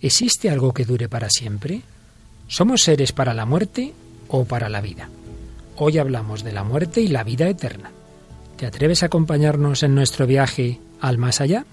[0.00, 1.82] ¿Existe algo que dure para siempre?
[2.46, 3.92] ¿Somos seres para la muerte
[4.28, 5.08] o para la vida?
[5.76, 7.90] Hoy hablamos de la muerte y la vida eterna.
[8.56, 11.64] ¿Te atreves a acompañarnos en nuestro viaje al más allá?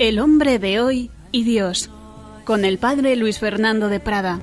[0.00, 1.90] El hombre de hoy y Dios,
[2.46, 4.40] con el padre Luis Fernando de Prada.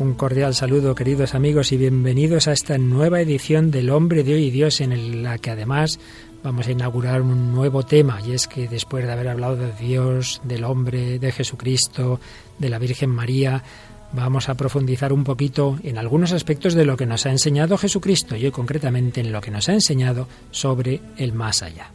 [0.00, 4.46] Un cordial saludo, queridos amigos, y bienvenidos a esta nueva edición del Hombre de Hoy
[4.46, 6.00] y Dios, en la que además
[6.42, 10.40] vamos a inaugurar un nuevo tema, y es que después de haber hablado de Dios,
[10.42, 12.18] del hombre, de Jesucristo,
[12.58, 13.62] de la Virgen María,
[14.12, 18.36] vamos a profundizar un poquito en algunos aspectos de lo que nos ha enseñado Jesucristo
[18.36, 21.90] y hoy concretamente en lo que nos ha enseñado sobre el más allá.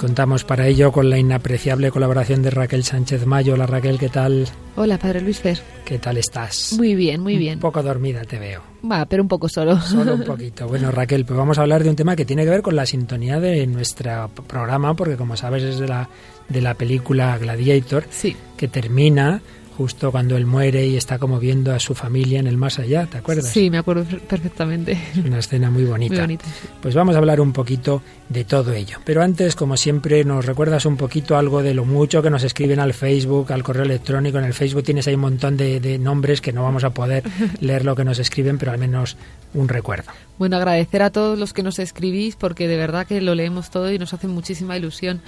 [0.00, 3.52] Contamos para ello con la inapreciable colaboración de Raquel Sánchez Mayo.
[3.52, 4.48] Hola Raquel, ¿qué tal?
[4.76, 5.60] Hola, Padre Luis Fer.
[5.84, 6.72] ¿Qué tal estás?
[6.78, 7.56] Muy bien, muy bien.
[7.56, 8.62] Un poco dormida te veo.
[8.90, 9.78] Va, pero un poco solo.
[9.78, 10.66] Solo un poquito.
[10.66, 12.86] Bueno, Raquel, pues vamos a hablar de un tema que tiene que ver con la
[12.86, 16.08] sintonía de nuestro programa, porque como sabes es de la
[16.48, 18.34] de la película Gladiator, sí.
[18.56, 19.42] que termina
[19.80, 23.06] justo cuando él muere y está como viendo a su familia en el más allá,
[23.06, 23.50] ¿te acuerdas?
[23.50, 24.92] Sí, me acuerdo perfectamente.
[24.92, 26.16] Es una escena muy bonita.
[26.16, 26.44] Muy bonita
[26.82, 28.98] Pues vamos a hablar un poquito de todo ello.
[29.06, 32.78] Pero antes, como siempre, nos recuerdas un poquito algo de lo mucho que nos escriben
[32.78, 34.36] al Facebook, al correo electrónico.
[34.36, 37.22] En el Facebook tienes ahí un montón de, de nombres que no vamos a poder
[37.60, 39.16] leer lo que nos escriben, pero al menos
[39.54, 40.10] un recuerdo.
[40.38, 43.90] Bueno, agradecer a todos los que nos escribís porque de verdad que lo leemos todo
[43.90, 45.22] y nos hace muchísima ilusión.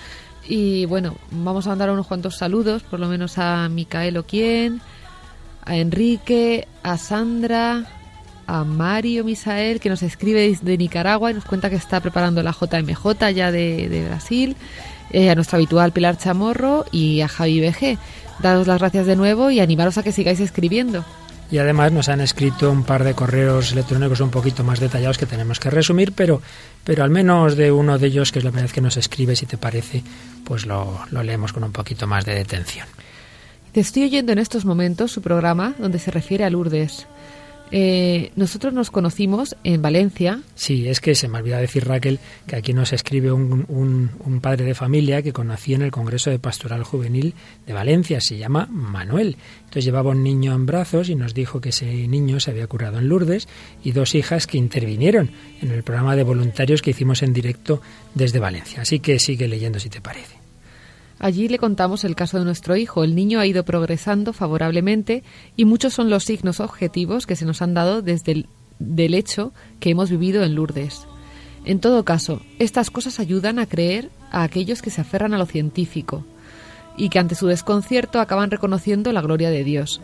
[0.49, 4.81] Y bueno, vamos a mandar unos cuantos saludos, por lo menos a Micael Oquien,
[5.65, 7.87] a Enrique, a Sandra,
[8.47, 12.53] a Mario Misael, que nos escribe desde Nicaragua y nos cuenta que está preparando la
[12.53, 14.57] JMJ ya de, Brasil,
[15.11, 17.99] eh, a nuestro habitual Pilar Chamorro y a Javi BG.
[18.41, 21.05] Daros las gracias de nuevo y animaros a que sigáis escribiendo.
[21.53, 25.27] Y además nos han escrito un par de correos electrónicos un poquito más detallados que
[25.27, 26.41] tenemos que resumir, pero,
[26.83, 29.37] pero al menos de uno de ellos, que es la primera vez que nos escribe,
[29.37, 30.03] si te parece,
[30.45, 32.89] pues lo, lo leemos con un poquito más de detención.
[33.73, 37.07] Te estoy oyendo en estos momentos su programa donde se refiere a Lourdes.
[37.75, 40.43] Eh, nosotros nos conocimos en Valencia.
[40.55, 44.41] Sí, es que se me olvidó decir Raquel que aquí nos escribe un, un, un,
[44.41, 47.33] padre de familia que conocí en el Congreso de Pastoral Juvenil
[47.67, 49.39] de Valencia, se llama Manuel.
[49.61, 52.99] Entonces llevaba un niño en brazos y nos dijo que ese niño se había curado
[52.99, 53.49] en Lourdes
[53.83, 55.31] y dos hijas que intervinieron
[55.63, 57.81] en el programa de voluntarios que hicimos en directo
[58.15, 58.83] desde Valencia.
[58.83, 60.42] Así que sigue leyendo si te parece.
[61.23, 63.05] Allí le contamos el caso de nuestro hijo.
[63.05, 65.23] El niño ha ido progresando favorablemente
[65.57, 69.91] y muchos son los signos objetivos que se nos han dado desde el hecho que
[69.91, 71.07] hemos vivido en Lourdes.
[71.65, 75.47] En todo caso, estas cosas ayudan a creer a aquellos que se aferran a lo
[75.47, 76.25] científico
[76.97, 80.01] y que ante su desconcierto acaban reconociendo la gloria de Dios.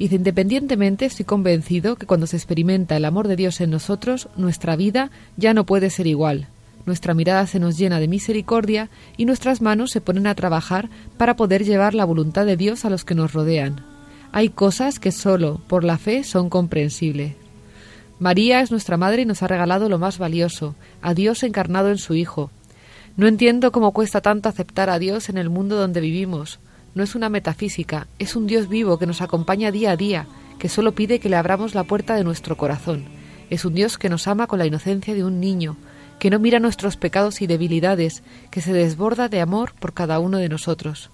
[0.00, 4.74] Y independientemente estoy convencido que cuando se experimenta el amor de Dios en nosotros, nuestra
[4.74, 6.48] vida ya no puede ser igual,
[6.84, 11.36] nuestra mirada se nos llena de misericordia y nuestras manos se ponen a trabajar para
[11.36, 13.84] poder llevar la voluntad de Dios a los que nos rodean.
[14.32, 17.34] Hay cosas que solo por la fe son comprensibles.
[18.18, 21.98] María es nuestra madre y nos ha regalado lo más valioso, a Dios encarnado en
[21.98, 22.50] su Hijo.
[23.16, 26.60] No entiendo cómo cuesta tanto aceptar a Dios en el mundo donde vivimos.
[26.94, 30.26] No es una metafísica, es un Dios vivo que nos acompaña día a día,
[30.58, 33.04] que solo pide que le abramos la puerta de nuestro corazón.
[33.50, 35.76] Es un Dios que nos ama con la inocencia de un niño,
[36.18, 40.38] que no mira nuestros pecados y debilidades, que se desborda de amor por cada uno
[40.38, 41.10] de nosotros.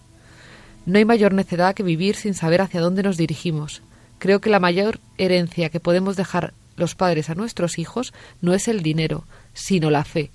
[0.87, 3.83] No hay mayor necedad que vivir sin saber hacia dónde nos dirigimos.
[4.19, 8.69] Creo que la mayor herencia que podemos dejar los padres a nuestros hijos no es
[8.69, 10.31] el dinero, sino la fe.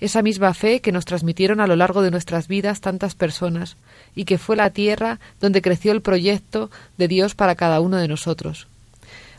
[0.00, 3.76] Esa misma fe que nos transmitieron a lo largo de nuestras vidas tantas personas
[4.14, 8.08] y que fue la tierra donde creció el proyecto de Dios para cada uno de
[8.08, 8.66] nosotros.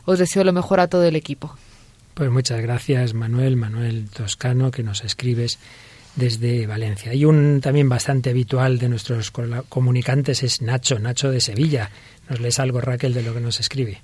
[0.04, 1.56] Os deseo lo mejor a todo el equipo.
[2.16, 5.58] Pues muchas gracias, Manuel, Manuel Toscano, que nos escribes
[6.14, 7.12] desde Valencia.
[7.12, 9.30] Y un también bastante habitual de nuestros
[9.68, 11.90] comunicantes es Nacho, Nacho de Sevilla.
[12.30, 14.00] ¿Nos lees algo, Raquel, de lo que nos escribe?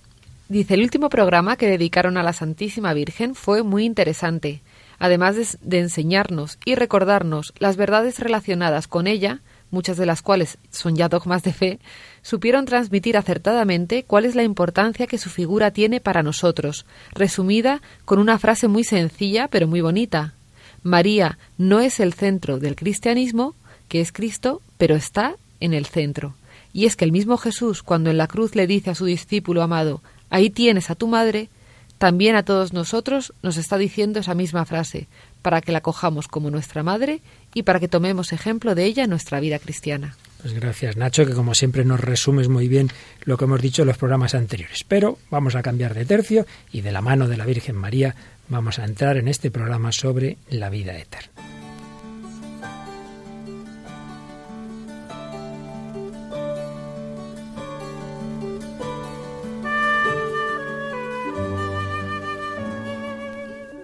[0.50, 4.60] Dice, el último programa que dedicaron a la Santísima Virgen fue muy interesante.
[4.98, 9.40] Además de, de enseñarnos y recordarnos las verdades relacionadas con ella,
[9.72, 11.78] muchas de las cuales son ya dogmas de fe,
[12.22, 18.20] supieron transmitir acertadamente cuál es la importancia que su figura tiene para nosotros, resumida con
[18.20, 20.34] una frase muy sencilla pero muy bonita.
[20.84, 23.54] María no es el centro del cristianismo,
[23.88, 26.34] que es Cristo, pero está en el centro.
[26.72, 29.62] Y es que el mismo Jesús, cuando en la cruz le dice a su discípulo
[29.62, 31.48] amado, ahí tienes a tu madre,
[31.98, 35.06] también a todos nosotros nos está diciendo esa misma frase,
[35.40, 37.20] para que la cojamos como nuestra madre
[37.54, 40.16] y para que tomemos ejemplo de ella en nuestra vida cristiana.
[40.40, 42.90] Pues gracias Nacho, que como siempre nos resumes muy bien
[43.24, 44.84] lo que hemos dicho en los programas anteriores.
[44.84, 48.16] Pero vamos a cambiar de tercio y de la mano de la Virgen María
[48.48, 51.51] vamos a entrar en este programa sobre la vida eterna.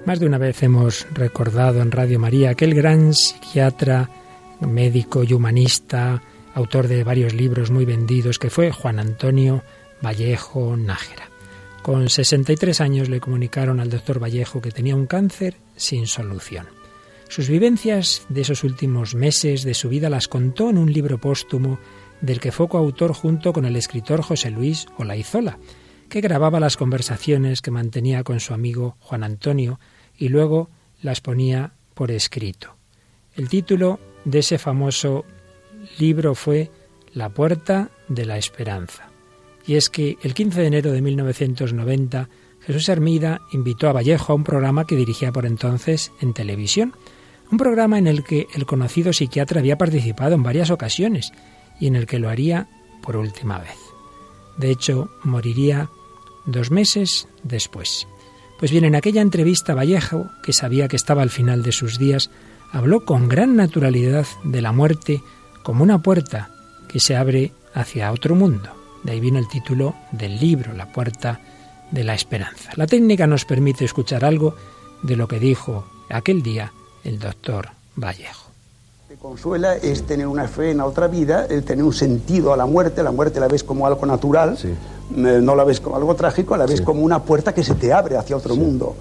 [0.09, 4.09] Más de una vez hemos recordado en Radio María aquel gran psiquiatra,
[4.61, 6.23] médico y humanista,
[6.55, 9.63] autor de varios libros muy vendidos, que fue Juan Antonio
[10.03, 11.29] Vallejo Nájera.
[11.83, 16.69] Con 63 años le comunicaron al doctor Vallejo que tenía un cáncer sin solución.
[17.29, 21.79] Sus vivencias de esos últimos meses de su vida las contó en un libro póstumo
[22.23, 25.59] del que fue coautor junto con el escritor José Luis Olaizola,
[26.09, 29.79] que grababa las conversaciones que mantenía con su amigo Juan Antonio
[30.19, 30.69] y luego
[31.01, 32.75] las ponía por escrito.
[33.35, 35.25] El título de ese famoso
[35.99, 36.71] libro fue
[37.15, 39.09] La puerta de la esperanza.
[39.67, 42.29] Y es que el 15 de enero de 1990
[42.61, 46.93] Jesús Hermida invitó a Vallejo a un programa que dirigía por entonces en televisión,
[47.51, 51.33] un programa en el que el conocido psiquiatra había participado en varias ocasiones
[51.81, 52.69] y en el que lo haría
[53.03, 53.79] por última vez.
[54.59, 55.89] De hecho, moriría
[56.45, 58.07] dos meses después.
[58.59, 62.29] Pues bien, en aquella entrevista Vallejo, que sabía que estaba al final de sus días,
[62.73, 65.23] habló con gran naturalidad de la muerte
[65.63, 66.51] como una puerta
[66.89, 68.69] que se abre hacia otro mundo.
[69.05, 71.41] De ahí viene el título del libro, La puerta
[71.93, 72.73] de la esperanza.
[72.75, 74.57] La técnica nos permite escuchar algo
[75.03, 76.73] de lo que dijo aquel día
[77.05, 78.51] el doctor Vallejo.
[79.07, 82.57] Te consuela es tener una fe en la otra vida, el tener un sentido a
[82.57, 84.59] la muerte, la muerte la ves como algo natural,
[85.11, 88.17] no la ves como algo trágico, la ves como una puerta que se te abre
[88.17, 88.95] hacia otro mundo.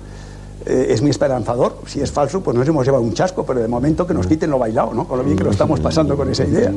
[0.65, 1.81] Eh, es mi esperanzador.
[1.85, 4.49] Si es falso, pues nos hemos llevado un chasco, pero de momento que nos quiten
[4.49, 5.07] lo bailado, ¿no?
[5.07, 6.73] Con lo bien que lo estamos pasando con esa idea.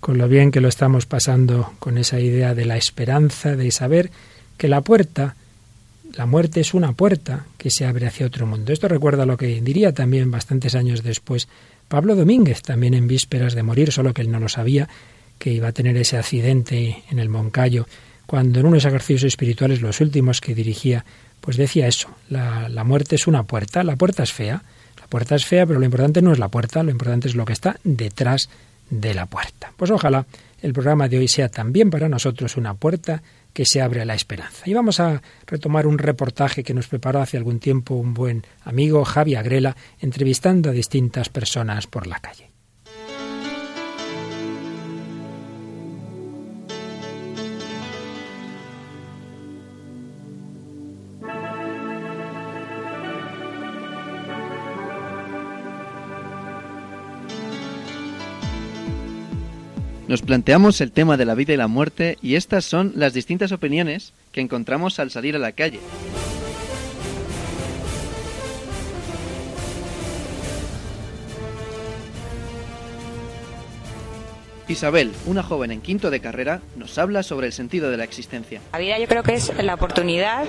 [0.00, 4.10] Con lo bien que lo estamos pasando con esa idea de la esperanza, de saber
[4.58, 5.36] que la puerta,
[6.14, 8.72] la muerte es una puerta que se abre hacia otro mundo.
[8.72, 11.48] Esto recuerda lo que diría también bastantes años después
[11.88, 14.88] Pablo Domínguez, también en vísperas de morir, solo que él no lo sabía,
[15.38, 17.86] que iba a tener ese accidente en el Moncayo,
[18.26, 21.04] cuando en unos ejercicios espirituales, los últimos que dirigía,
[21.40, 24.62] pues decía eso, la, la muerte es una puerta, la puerta es fea,
[25.00, 27.44] la puerta es fea, pero lo importante no es la puerta, lo importante es lo
[27.44, 28.48] que está detrás
[28.90, 29.72] de la puerta.
[29.76, 30.26] Pues ojalá
[30.62, 33.22] el programa de hoy sea también para nosotros una puerta
[33.52, 34.62] que se abre a la esperanza.
[34.64, 39.04] Y vamos a retomar un reportaje que nos preparó hace algún tiempo un buen amigo,
[39.04, 42.53] Javi Agrela, entrevistando a distintas personas por la calle.
[60.14, 63.50] Nos planteamos el tema de la vida y la muerte y estas son las distintas
[63.50, 65.80] opiniones que encontramos al salir a la calle.
[74.68, 78.60] Isabel, una joven en quinto de carrera, nos habla sobre el sentido de la existencia.
[78.72, 80.44] La vida yo creo que es la oportunidad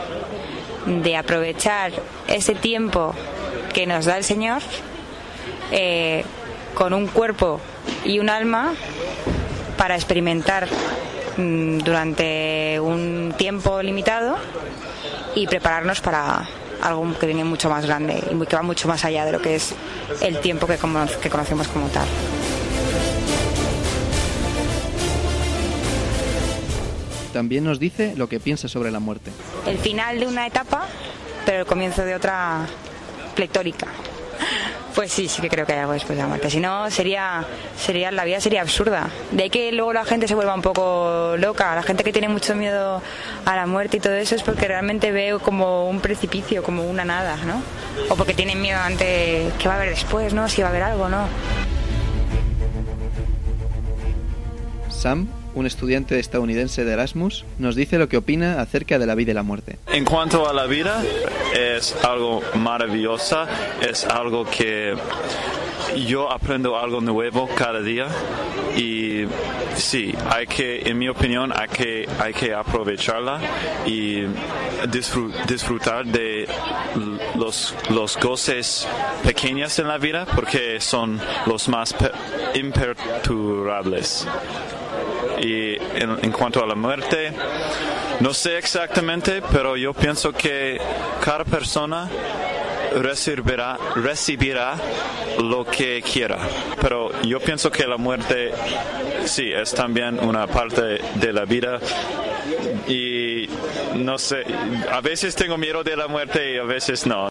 [0.86, 1.92] de aprovechar
[2.28, 3.16] ese tiempo
[3.74, 4.62] que nos da el Señor
[5.72, 6.24] eh,
[6.76, 7.60] con un cuerpo
[8.04, 8.76] y un alma
[9.78, 10.68] para experimentar
[11.38, 14.38] mm, durante un tiempo limitado
[15.36, 16.48] y prepararnos para
[16.82, 19.56] algo que viene mucho más grande y que va mucho más allá de lo que
[19.56, 19.74] es
[20.22, 20.78] el tiempo que,
[21.22, 22.08] que conocemos como tal.
[27.34, 29.30] También nos dice lo que piensa sobre la muerte.
[29.68, 30.86] El final de una etapa,
[31.46, 32.66] pero el comienzo de otra
[33.36, 33.88] pletórica.
[34.96, 36.50] Pues sí, sí que creo que hay algo después de la muerte.
[36.50, 37.46] Si no, sería,
[37.78, 39.10] sería, la vida sería absurda.
[39.32, 41.76] De ahí que luego la gente se vuelva un poco loca.
[41.76, 43.02] La gente que tiene mucho miedo
[43.46, 47.04] a la muerte y todo eso es porque realmente ve como un precipicio, como una
[47.04, 47.62] nada, ¿no?
[48.08, 50.48] O porque tienen miedo ante qué va a haber después, ¿no?
[50.48, 51.28] Si va a haber algo, ¿no?
[54.90, 59.32] Sam un estudiante estadounidense de Erasmus, nos dice lo que opina acerca de la vida
[59.32, 59.78] y la muerte.
[59.88, 61.02] En cuanto a la vida,
[61.54, 63.46] es algo maravilloso,
[63.82, 64.96] es algo que
[66.08, 68.08] yo aprendo algo nuevo cada día
[68.76, 69.26] y
[69.76, 73.40] sí, hay que, en mi opinión, hay que, hay que aprovecharla
[73.86, 74.24] y
[75.48, 76.48] disfrutar de
[77.36, 78.88] los, los goces
[79.24, 81.96] pequeños en la vida porque son los más
[82.54, 84.28] imperturbables.
[85.42, 87.32] Y en, cuanto a la muerte,
[88.20, 90.80] no sé exactamente, pero yo pienso que
[91.24, 92.10] cada persona
[92.96, 94.76] recibirá, recibirá
[95.42, 96.38] lo que quiera.
[96.82, 98.52] Pero yo pienso que la muerte
[99.26, 101.80] sí es también una parte de la vida
[102.88, 103.48] y
[103.96, 104.44] no sé,
[104.92, 107.30] a veces tengo miedo de la muerte y a veces no.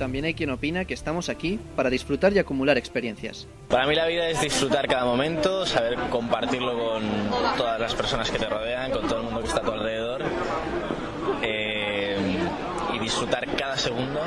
[0.00, 3.46] También hay quien opina que estamos aquí para disfrutar y acumular experiencias.
[3.68, 7.02] Para mí la vida es disfrutar cada momento, saber compartirlo con
[7.58, 10.22] todas las personas que te rodean, con todo el mundo que está a tu alrededor
[11.42, 12.16] eh,
[12.94, 14.20] y disfrutar cada segundo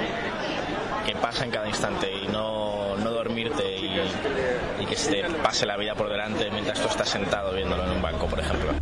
[1.08, 5.66] que pasa en cada instante y no, no dormirte y, y que se te pase
[5.66, 8.74] la vida por delante mientras tú estás sentado viéndolo en un banco, por ejemplo.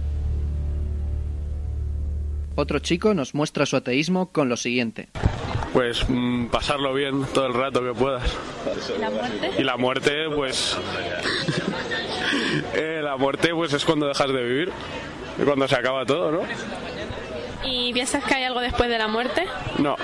[2.56, 5.08] Otro chico nos muestra su ateísmo con lo siguiente
[5.74, 8.24] pues mm, pasarlo bien todo el rato que puedas.
[8.96, 9.52] ¿Y la muerte?
[9.58, 10.78] Y la muerte, pues.
[12.74, 14.72] Eh, la muerte, pues es cuando dejas de vivir.
[15.40, 16.42] Y cuando se acaba todo, ¿no?
[17.64, 19.46] ¿Y piensas que hay algo después de la muerte?
[19.78, 19.96] No.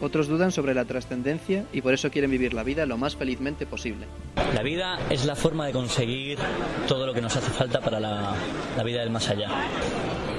[0.00, 3.64] Otros dudan sobre la trascendencia y por eso quieren vivir la vida lo más felizmente
[3.64, 4.06] posible.
[4.54, 6.38] La vida es la forma de conseguir
[6.86, 8.34] todo lo que nos hace falta para la,
[8.76, 9.48] la vida del más allá.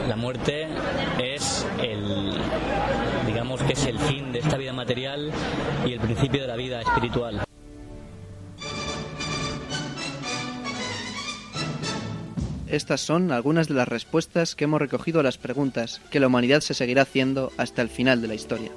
[0.07, 0.67] La muerte
[1.19, 2.33] es el,
[3.25, 5.31] digamos que es el fin de esta vida material
[5.85, 7.43] y el principio de la vida espiritual.
[12.67, 16.61] Estas son algunas de las respuestas que hemos recogido a las preguntas que la humanidad
[16.61, 18.71] se seguirá haciendo hasta el final de la historia.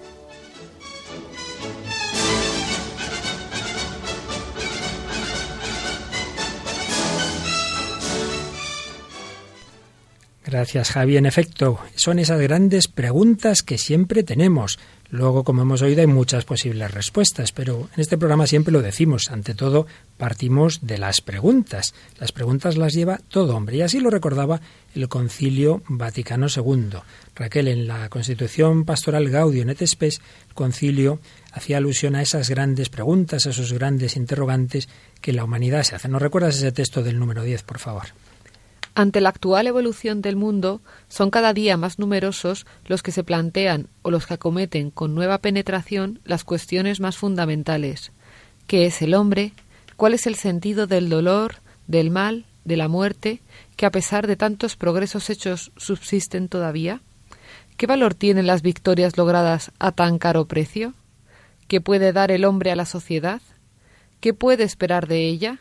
[10.51, 11.19] Gracias, Javi.
[11.19, 14.79] En efecto, son esas grandes preguntas que siempre tenemos.
[15.11, 19.31] Luego, como hemos oído, hay muchas posibles respuestas, pero en este programa siempre lo decimos.
[19.31, 19.87] Ante todo,
[20.17, 21.93] partimos de las preguntas.
[22.19, 23.77] Las preguntas las lleva todo hombre.
[23.77, 24.63] Y así lo recordaba
[24.95, 26.97] el Concilio Vaticano II.
[27.35, 31.21] Raquel, en la Constitución Pastoral Gaudium et Spes, el concilio
[31.53, 34.89] hacía alusión a esas grandes preguntas, a esos grandes interrogantes
[35.21, 36.09] que la humanidad se hace.
[36.09, 38.05] ¿No recuerdas ese texto del número 10, por favor?
[38.99, 43.87] Ante la actual evolución del mundo, son cada día más numerosos los que se plantean
[44.03, 48.11] o los que acometen con nueva penetración las cuestiones más fundamentales.
[48.67, 49.53] ¿Qué es el hombre?
[49.95, 53.41] ¿Cuál es el sentido del dolor, del mal, de la muerte,
[53.77, 57.01] que a pesar de tantos progresos hechos subsisten todavía?
[57.77, 60.93] ¿Qué valor tienen las victorias logradas a tan caro precio?
[61.69, 63.43] ¿Qué puede dar el hombre a la sociedad?
[64.19, 65.61] ¿Qué puede esperar de ella?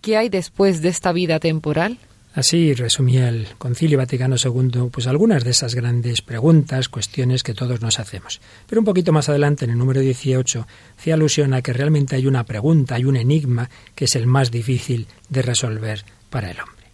[0.00, 2.00] ¿Qué hay después de esta vida temporal?
[2.36, 7.80] Así resumía el Concilio Vaticano II pues algunas de esas grandes preguntas, cuestiones que todos
[7.80, 8.42] nos hacemos.
[8.68, 10.66] Pero un poquito más adelante, en el número 18,
[10.98, 14.50] hacía alusión a que realmente hay una pregunta, hay un enigma que es el más
[14.50, 16.84] difícil de resolver para el hombre.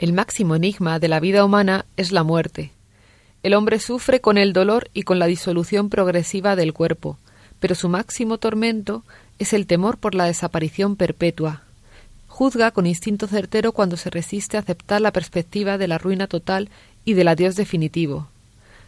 [0.00, 2.72] El máximo enigma de la vida humana es la muerte.
[3.44, 7.18] El hombre sufre con el dolor y con la disolución progresiva del cuerpo,
[7.60, 9.04] pero su máximo tormento
[9.38, 11.62] es el temor por la desaparición perpetua,
[12.42, 16.70] juzga con instinto certero cuando se resiste a aceptar la perspectiva de la ruina total
[17.04, 18.26] y del adiós definitivo.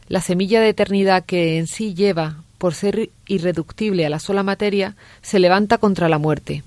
[0.09, 4.97] La semilla de eternidad que en sí lleva, por ser irreductible a la sola materia,
[5.23, 6.65] se levanta contra la muerte.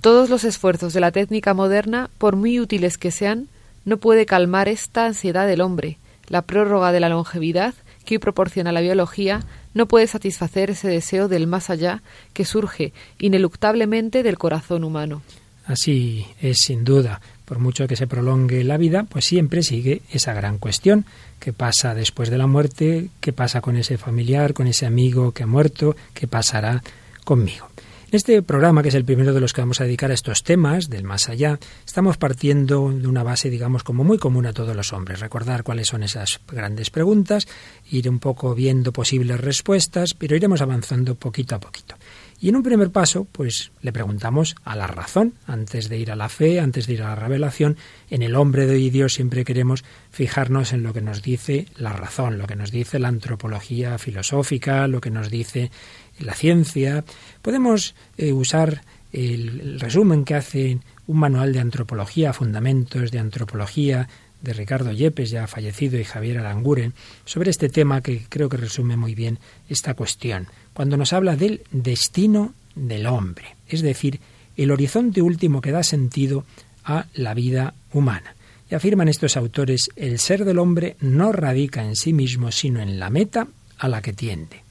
[0.00, 3.48] Todos los esfuerzos de la técnica moderna, por muy útiles que sean,
[3.84, 5.98] no puede calmar esta ansiedad del hombre.
[6.28, 9.40] La prórroga de la longevidad que hoy proporciona la biología
[9.74, 12.00] no puede satisfacer ese deseo del más allá
[12.32, 15.22] que surge ineluctablemente del corazón humano.
[15.66, 17.20] Así es sin duda.
[17.44, 21.04] Por mucho que se prolongue la vida, pues siempre sigue esa gran cuestión.
[21.38, 23.08] ¿Qué pasa después de la muerte?
[23.20, 25.96] ¿Qué pasa con ese familiar, con ese amigo que ha muerto?
[26.14, 26.82] ¿Qué pasará
[27.24, 27.68] conmigo?
[28.08, 30.44] En este programa, que es el primero de los que vamos a dedicar a estos
[30.44, 34.76] temas del más allá, estamos partiendo de una base, digamos, como muy común a todos
[34.76, 35.18] los hombres.
[35.18, 37.48] Recordar cuáles son esas grandes preguntas,
[37.90, 41.96] ir un poco viendo posibles respuestas, pero iremos avanzando poquito a poquito.
[42.38, 46.16] Y en un primer paso, pues le preguntamos a la razón, antes de ir a
[46.16, 47.76] la fe, antes de ir a la revelación,
[48.10, 51.92] en el hombre de hoy Dios siempre queremos fijarnos en lo que nos dice la
[51.94, 55.70] razón, lo que nos dice la antropología filosófica, lo que nos dice
[56.18, 57.04] la ciencia.
[57.40, 64.08] Podemos eh, usar el, resumen que hace un manual de antropología, fundamentos de antropología,
[64.46, 68.96] de Ricardo Yepes, ya fallecido, y Javier Aranguren, sobre este tema que creo que resume
[68.96, 69.38] muy bien
[69.68, 74.20] esta cuestión cuando nos habla del destino del hombre, es decir,
[74.56, 76.44] el horizonte último que da sentido
[76.84, 78.36] a la vida humana.
[78.70, 82.98] Y afirman estos autores, el ser del hombre no radica en sí mismo, sino en
[82.98, 83.48] la meta
[83.78, 84.62] a la que tiende.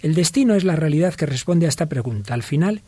[0.00, 2.34] El destino es la realidad que responde a esta pregunta.
[2.34, 2.82] Al final,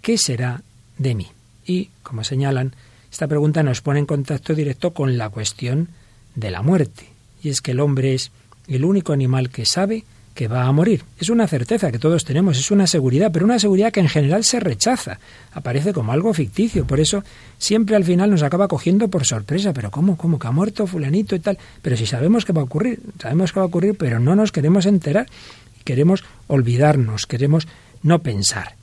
[0.00, 0.62] ¿qué será
[0.98, 1.26] de mí?
[1.66, 2.74] Y, como señalan,
[3.12, 5.88] esta pregunta nos pone en contacto directo con la cuestión
[6.34, 7.04] de la muerte.
[7.42, 8.32] Y es que el hombre es
[8.68, 10.04] el único animal que sabe
[10.34, 11.04] que va a morir.
[11.18, 14.44] Es una certeza que todos tenemos, es una seguridad, pero una seguridad que en general
[14.44, 15.18] se rechaza,
[15.52, 17.22] aparece como algo ficticio, por eso
[17.58, 20.16] siempre al final nos acaba cogiendo por sorpresa, pero ¿cómo?
[20.16, 20.38] ¿Cómo?
[20.38, 21.58] ¿Que ha muerto fulanito y tal?
[21.82, 24.52] Pero si sabemos que va a ocurrir, sabemos que va a ocurrir, pero no nos
[24.52, 25.26] queremos enterar,
[25.84, 27.68] queremos olvidarnos, queremos
[28.02, 28.76] no pensar.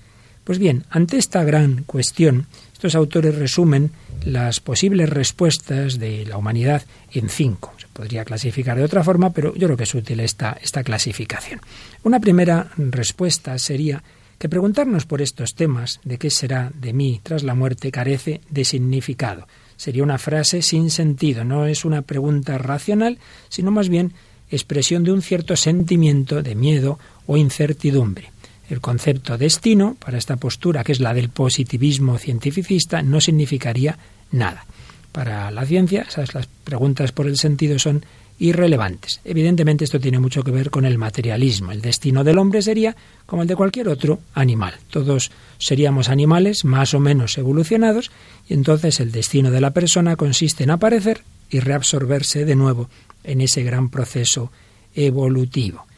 [0.44, 3.92] Pues bien, ante esta gran cuestión, estos autores resumen
[4.26, 7.74] las posibles respuestas de la humanidad en cinco.
[7.78, 11.62] Se podría clasificar de otra forma, pero yo creo que es útil esta, esta clasificación.
[12.04, 14.04] Una primera respuesta sería
[14.38, 18.64] que preguntarnos por estos temas de qué será de mí tras la muerte carece de
[18.64, 19.48] significado.
[19.76, 24.14] Sería una frase sin sentido, no es una pregunta racional, sino más bien
[24.50, 28.32] expresión de un cierto sentimiento de miedo o incertidumbre.
[28.70, 33.98] El concepto destino, para esta postura que es la del positivismo cientificista, no significaría
[34.32, 34.66] nada.
[35.12, 38.06] Para la ciencia, esas las preguntas por el sentido son
[38.38, 39.20] irrelevantes.
[39.26, 41.72] Evidentemente esto tiene mucho que ver con el materialismo.
[41.72, 42.96] El destino del hombre sería
[43.26, 44.76] como el de cualquier otro animal.
[44.90, 48.12] Todos seríamos animales más o menos evolucionados
[48.48, 52.90] y entonces el destino de la persona consiste en aparecer y reabsorberse de nuevo
[53.24, 54.52] en ese gran proceso
[54.96, 55.89] evolutivo.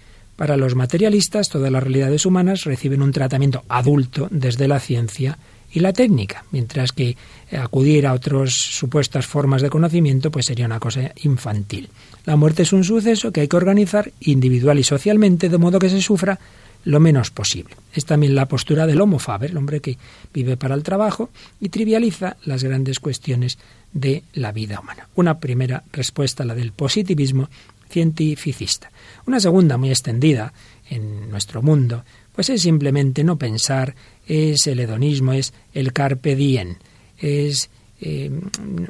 [0.41, 5.37] Para los materialistas, todas las realidades humanas reciben un tratamiento adulto desde la ciencia
[5.71, 7.15] y la técnica, mientras que
[7.55, 11.89] acudir a otras supuestas formas de conocimiento pues sería una cosa infantil.
[12.25, 15.91] La muerte es un suceso que hay que organizar individual y socialmente de modo que
[15.91, 16.39] se sufra
[16.85, 17.75] lo menos posible.
[17.93, 19.99] Es también la postura del homo faber, el hombre que
[20.33, 21.29] vive para el trabajo
[21.59, 23.59] y trivializa las grandes cuestiones
[23.93, 25.07] de la vida humana.
[25.13, 27.47] Una primera respuesta, la del positivismo
[27.91, 28.91] cientificista.
[29.27, 30.53] Una segunda, muy extendida
[30.89, 33.95] en nuestro mundo, pues es simplemente no pensar,
[34.27, 36.75] es el hedonismo, es el carpe diem,
[37.17, 37.69] es
[38.03, 38.31] eh,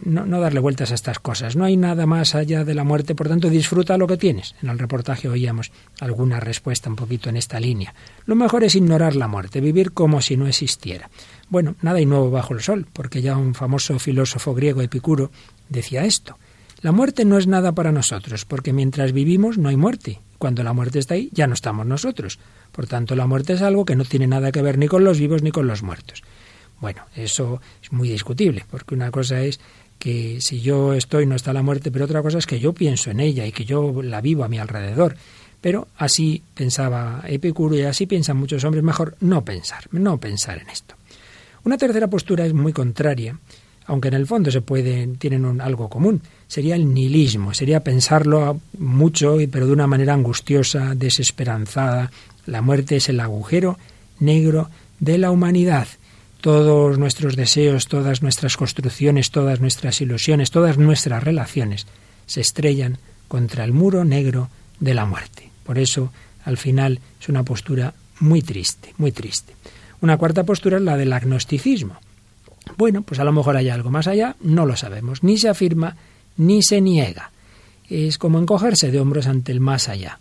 [0.05, 1.57] no, no, darle vueltas a estas cosas.
[1.57, 4.55] No hay nada más allá de la muerte, por tanto disfruta lo que tienes.
[4.63, 7.93] En el reportaje oíamos alguna respuesta un poquito en esta línea.
[8.25, 11.09] Lo mejor es ignorar la muerte, vivir como si no existiera.
[11.49, 15.29] Bueno, nada hay nuevo bajo el sol, porque ya un famoso filósofo griego Epicuro
[15.67, 16.37] decía esto.
[16.81, 20.19] La muerte no es nada para nosotros, porque mientras vivimos no hay muerte.
[20.39, 22.39] Cuando la muerte está ahí, ya no estamos nosotros.
[22.71, 25.19] Por tanto, la muerte es algo que no tiene nada que ver ni con los
[25.19, 26.23] vivos ni con los muertos.
[26.79, 29.59] Bueno, eso es muy discutible, porque una cosa es
[29.99, 33.11] que si yo estoy no está la muerte, pero otra cosa es que yo pienso
[33.11, 35.15] en ella y que yo la vivo a mi alrededor.
[35.61, 40.71] Pero así pensaba Epicuro y así piensan muchos hombres, mejor no pensar, no pensar en
[40.71, 40.95] esto.
[41.63, 43.37] Una tercera postura es muy contraria,
[43.85, 48.59] aunque en el fondo se pueden, tienen un, algo común, sería el nihilismo, sería pensarlo
[48.77, 52.11] mucho, pero de una manera angustiosa, desesperanzada.
[52.45, 53.77] La muerte es el agujero
[54.19, 55.87] negro de la humanidad.
[56.41, 61.87] Todos nuestros deseos, todas nuestras construcciones, todas nuestras ilusiones, todas nuestras relaciones
[62.25, 65.49] se estrellan contra el muro negro de la muerte.
[65.63, 66.11] Por eso,
[66.43, 69.55] al final, es una postura muy triste, muy triste.
[70.01, 71.97] Una cuarta postura es la del agnosticismo
[72.77, 75.95] bueno, pues a lo mejor hay algo más allá, no lo sabemos, ni se afirma
[76.37, 77.31] ni se niega.
[77.89, 80.19] Es como encogerse de hombros ante el más allá.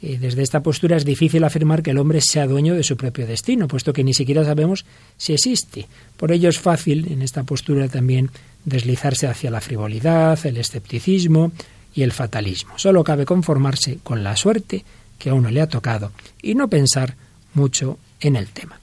[0.00, 3.26] Eh, desde esta postura es difícil afirmar que el hombre sea dueño de su propio
[3.26, 4.84] destino, puesto que ni siquiera sabemos
[5.16, 5.88] si existe.
[6.16, 8.30] Por ello es fácil en esta postura también
[8.64, 11.52] deslizarse hacia la frivolidad, el escepticismo
[11.94, 12.78] y el fatalismo.
[12.78, 14.84] Solo cabe conformarse con la suerte
[15.18, 17.16] que a uno le ha tocado y no pensar
[17.54, 18.77] mucho en el tema.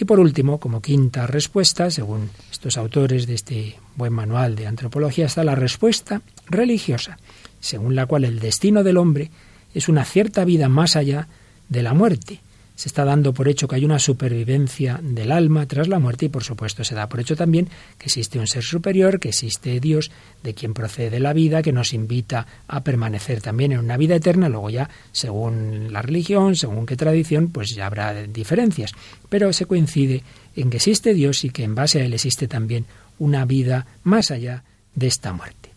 [0.00, 5.26] Y por último, como quinta respuesta, según estos autores de este buen manual de antropología,
[5.26, 7.18] está la respuesta religiosa,
[7.58, 9.30] según la cual el destino del hombre
[9.74, 11.26] es una cierta vida más allá
[11.68, 12.40] de la muerte,
[12.78, 16.28] se está dando por hecho que hay una supervivencia del alma tras la muerte y
[16.28, 20.12] por supuesto se da por hecho también que existe un ser superior, que existe Dios,
[20.44, 24.48] de quien procede la vida, que nos invita a permanecer también en una vida eterna,
[24.48, 28.92] luego ya según la religión, según qué tradición, pues ya habrá diferencias,
[29.28, 30.22] pero se coincide
[30.54, 32.86] en que existe Dios y que en base a él existe también
[33.18, 34.62] una vida más allá
[34.94, 35.70] de esta muerte.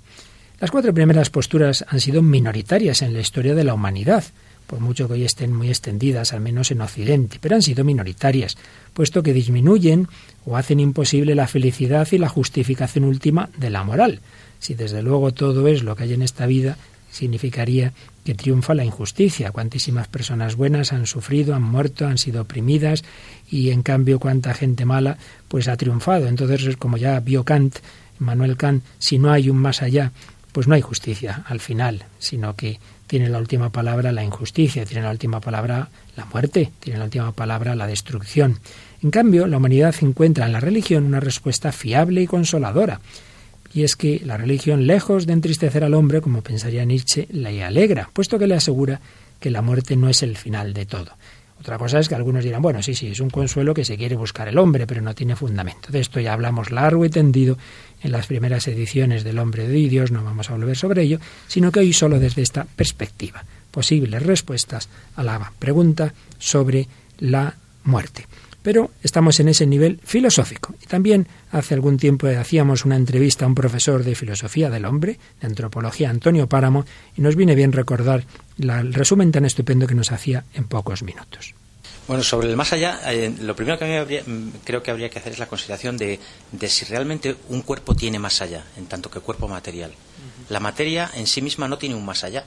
[0.59, 4.23] Las cuatro primeras posturas han sido minoritarias en la historia de la humanidad
[4.67, 8.57] por mucho que hoy estén muy extendidas, al menos en Occidente, pero han sido minoritarias,
[8.93, 10.07] puesto que disminuyen
[10.45, 14.21] o hacen imposible la felicidad y la justificación última de la moral.
[14.59, 16.77] Si desde luego todo es lo que hay en esta vida,
[17.11, 17.93] significaría
[18.23, 19.51] que triunfa la injusticia.
[19.51, 23.03] Cuantísimas personas buenas han sufrido, han muerto, han sido oprimidas
[23.49, 26.27] y en cambio cuánta gente mala pues ha triunfado.
[26.27, 27.79] Entonces, como ya vio Kant,
[28.19, 30.11] Manuel Kant, si no hay un más allá,
[30.51, 32.79] pues no hay justicia al final, sino que
[33.11, 37.33] tiene la última palabra la injusticia, tiene la última palabra la muerte, tiene la última
[37.33, 38.59] palabra la destrucción.
[39.03, 43.01] En cambio, la humanidad encuentra en la religión una respuesta fiable y consoladora.
[43.73, 48.09] Y es que la religión, lejos de entristecer al hombre, como pensaría Nietzsche, le alegra,
[48.13, 49.01] puesto que le asegura
[49.41, 51.11] que la muerte no es el final de todo.
[51.61, 54.15] Otra cosa es que algunos dirán, bueno, sí, sí, es un consuelo que se quiere
[54.15, 55.91] buscar el hombre, pero no tiene fundamento.
[55.91, 57.55] De esto ya hablamos largo y tendido
[58.01, 61.71] en las primeras ediciones del Hombre de Dios, no vamos a volver sobre ello, sino
[61.71, 66.87] que hoy solo desde esta perspectiva, posibles respuestas a la pregunta sobre
[67.19, 68.25] la muerte.
[68.63, 70.75] Pero estamos en ese nivel filosófico.
[70.81, 75.19] Y también hace algún tiempo hacíamos una entrevista a un profesor de filosofía del hombre,
[75.39, 76.85] de antropología, Antonio Páramo,
[77.17, 78.25] y nos viene bien recordar
[78.59, 81.55] el resumen tan estupendo que nos hacía en pocos minutos.
[82.07, 85.33] Bueno, sobre el más allá, eh, lo primero que mm, creo que habría que hacer
[85.33, 86.19] es la consideración de,
[86.67, 89.93] si realmente un cuerpo tiene más allá, en tanto que cuerpo material.
[90.49, 92.43] La materia en sí misma no tiene un más allá.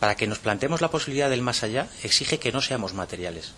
[0.00, 3.52] Para que nos planteemos la posibilidad del más allá, exige que no seamos materiales.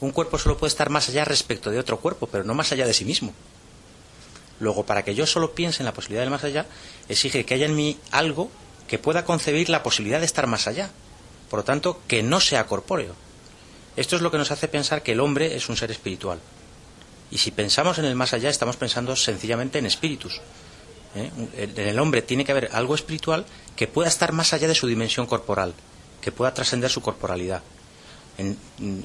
[0.00, 2.86] Un cuerpo solo puede estar más allá respecto de otro cuerpo, pero no más allá
[2.86, 3.34] de sí mismo.
[4.58, 6.66] Luego, para que yo solo piense en la posibilidad del más allá,
[7.08, 8.50] exige que haya en mí algo
[8.88, 10.90] que pueda concebir la posibilidad de estar más allá.
[11.48, 13.14] Por lo tanto, que no sea corpóreo.
[13.96, 16.40] Esto es lo que nos hace pensar que el hombre es un ser espiritual.
[17.30, 20.40] Y si pensamos en el más allá, estamos pensando sencillamente en espíritus.
[21.14, 21.30] ¿eh?
[21.56, 24.86] En el hombre tiene que haber algo espiritual que pueda estar más allá de su
[24.86, 25.74] dimensión corporal,
[26.20, 27.62] que pueda trascender su corporalidad.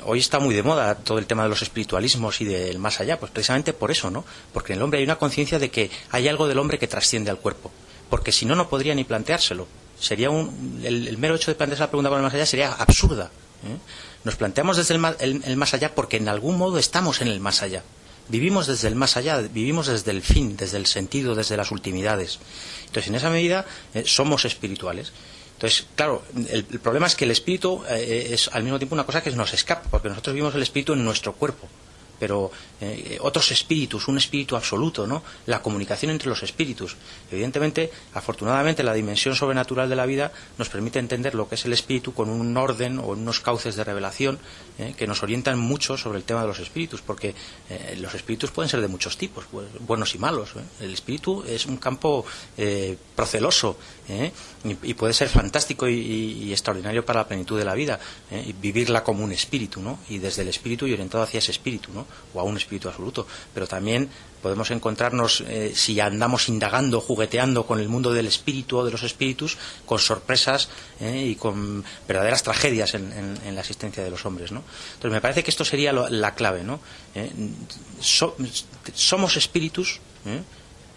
[0.04, 3.20] Hoy está muy de moda todo el tema de los espiritualismos y del más allá,
[3.20, 4.26] pues precisamente por eso, ¿no?
[4.54, 7.32] Porque en el hombre hay una conciencia de que hay algo del hombre que trasciende
[7.32, 7.72] al cuerpo,
[8.10, 9.68] porque si no, no podría ni planteárselo.
[10.00, 13.32] Sería un, el, mero hecho de plantearse la pregunta con el más allá sería absurda.
[13.64, 13.78] ¿eh?
[14.26, 15.00] Nos planteamos desde el
[15.58, 17.84] más, allá porque en algún modo estamos en el más allá.
[18.28, 22.40] Vivimos desde el más allá, vivimos desde el fin, desde el sentido, desde las ultimidades.
[22.88, 25.14] Entonces, en esa medida, eh, somos espirituales.
[25.66, 29.24] Entonces, claro, el, problema es que el espíritu eh, es al mismo tiempo una cosa
[29.24, 31.68] que nos escapa, porque nosotros vivimos el espíritu en nuestro cuerpo
[32.18, 32.50] pero
[32.80, 35.22] eh, otros espíritus, un espíritu absoluto, ¿no?
[35.48, 36.96] La comunicación entre los espíritus.
[37.30, 41.74] Evidentemente, afortunadamente, la dimensión sobrenatural de la vida nos permite entender lo que es el
[41.74, 44.40] espíritu con un orden o unos cauces de revelación
[44.80, 44.94] ¿eh?
[44.98, 47.36] que nos orientan mucho sobre el tema de los espíritus, porque
[47.98, 50.52] los espíritus pueden ser de muchos tipos, pues, buenos y malos.
[50.80, 52.26] El espíritu es un campo
[53.16, 53.78] proceloso
[54.64, 58.00] y, puede ser fantástico y, extraordinario para la plenitud de la vida,
[58.32, 60.00] y vivirla como un espíritu, ¿no?
[60.10, 62.06] Y desde el espíritu y orientado hacia ese espíritu, ¿no?
[62.34, 64.10] o a un espíritu absoluto, pero también
[64.46, 69.02] podemos encontrarnos, eh, si andamos indagando, jugueteando con el mundo del espíritu o de los
[69.02, 74.52] espíritus, con sorpresas eh, y con verdaderas tragedias en, la existencia de los hombres.
[74.52, 74.62] ¿no?
[74.94, 76.64] Entonces, me parece que esto sería la clave.
[76.64, 76.80] ¿no?
[77.16, 77.32] Eh,
[78.00, 80.00] somos espíritus,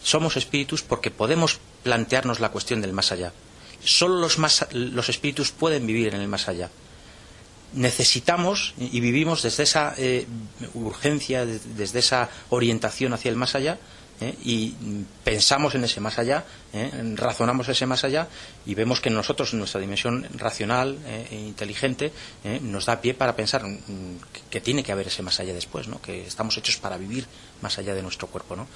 [0.02, 3.32] somos espíritus porque podemos plantearnos la cuestión del más allá.
[3.84, 6.70] Solo los, más, los espíritus pueden vivir en el más allá
[7.72, 10.26] necesitamos y vivimos desde esa eh,
[10.74, 13.78] urgencia, desde esa orientación hacia el más allá,
[14.20, 14.34] ¿eh?
[14.42, 14.74] y
[15.24, 16.90] pensamos en ese más allá, ¿eh?
[17.14, 18.28] razonamos ese más allá
[18.66, 22.12] y vemos que nosotros, nuestra dimensión racional e inteligente,
[22.62, 24.18] nos da pie para pensar mm,
[24.50, 26.00] que, tiene que haber ese más allá después, ¿no?
[26.00, 27.26] que estamos hechos para vivir
[27.60, 28.56] más allá de nuestro cuerpo.
[28.56, 28.66] ¿no?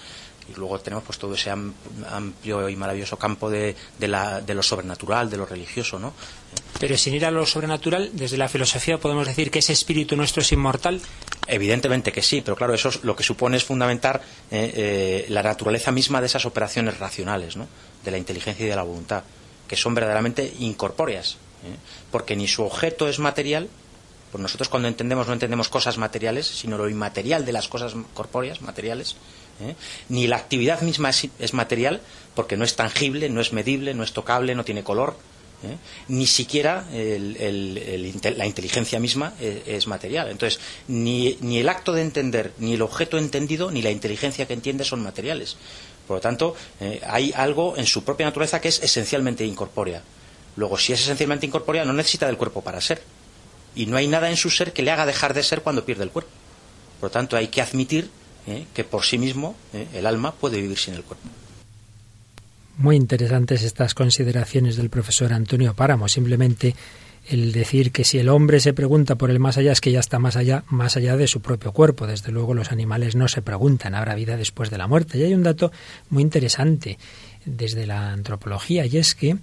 [0.49, 5.47] Y luego tenemos pues todo ese amplio y maravilloso campo de, lo sobrenatural, de lo
[5.47, 6.13] religioso, ¿no?
[6.81, 10.43] Pero sin ir a lo sobrenatural, desde la filosofía podemos decir que ese espíritu nuestro
[10.43, 11.01] es inmortal.
[11.47, 15.93] Evidentemente que sí, pero claro, eso lo que supone es fundamentar eh, eh, la naturaleza
[15.93, 17.69] misma de esas operaciones racionales, ¿no?
[18.05, 19.23] De la inteligencia y de la voluntad,
[19.69, 21.77] que son verdaderamente incorpóreas, ¿eh?
[22.11, 23.69] porque ni su objeto es material,
[24.33, 28.63] pues nosotros cuando entendemos no entendemos cosas materiales, sino lo inmaterial de las cosas corpóreas,
[28.63, 29.17] materiales,
[29.63, 29.77] ¿eh?
[30.09, 32.01] Ni la actividad misma es, material,
[32.35, 35.17] porque no es tangible, no es medible, no es tocable, no tiene color.
[35.65, 35.77] ¿eh?
[36.09, 40.31] Ni siquiera la inteligencia misma e, es, material.
[40.31, 44.85] Entonces, ni, el acto de entender, ni el objeto entendido, ni la inteligencia que entiende
[44.85, 45.57] son materiales.
[46.07, 50.03] Por lo tanto, eh, hay algo en su propia naturaleza que es esencialmente incorpórea.
[50.57, 53.03] Luego, si es esencialmente incorpórea, no necesita del cuerpo para ser.
[53.75, 56.05] Y no hay nada en su ser que le haga dejar de ser cuando pierde
[56.05, 56.31] el cuerpo.
[57.01, 58.11] Por lo tanto, hay que admitir
[58.47, 58.67] ¿eh?
[58.75, 59.87] que por sí mismo ¿eh?
[59.95, 61.29] el alma puede vivir sin el cuerpo.
[62.79, 66.09] Muy interesantes estas consideraciones del profesor Antonio Páramo.
[66.09, 66.75] Simplemente
[67.29, 70.01] el decir que si el hombre se pregunta por el más allá es que ya
[70.01, 72.07] está más allá, más allá de su propio cuerpo.
[72.07, 75.19] Desde luego los animales no se preguntan, ¿habrá vida después de la muerte?
[75.19, 75.71] Y hay un dato
[76.11, 76.99] muy interesante
[77.45, 79.37] desde la antropología y es que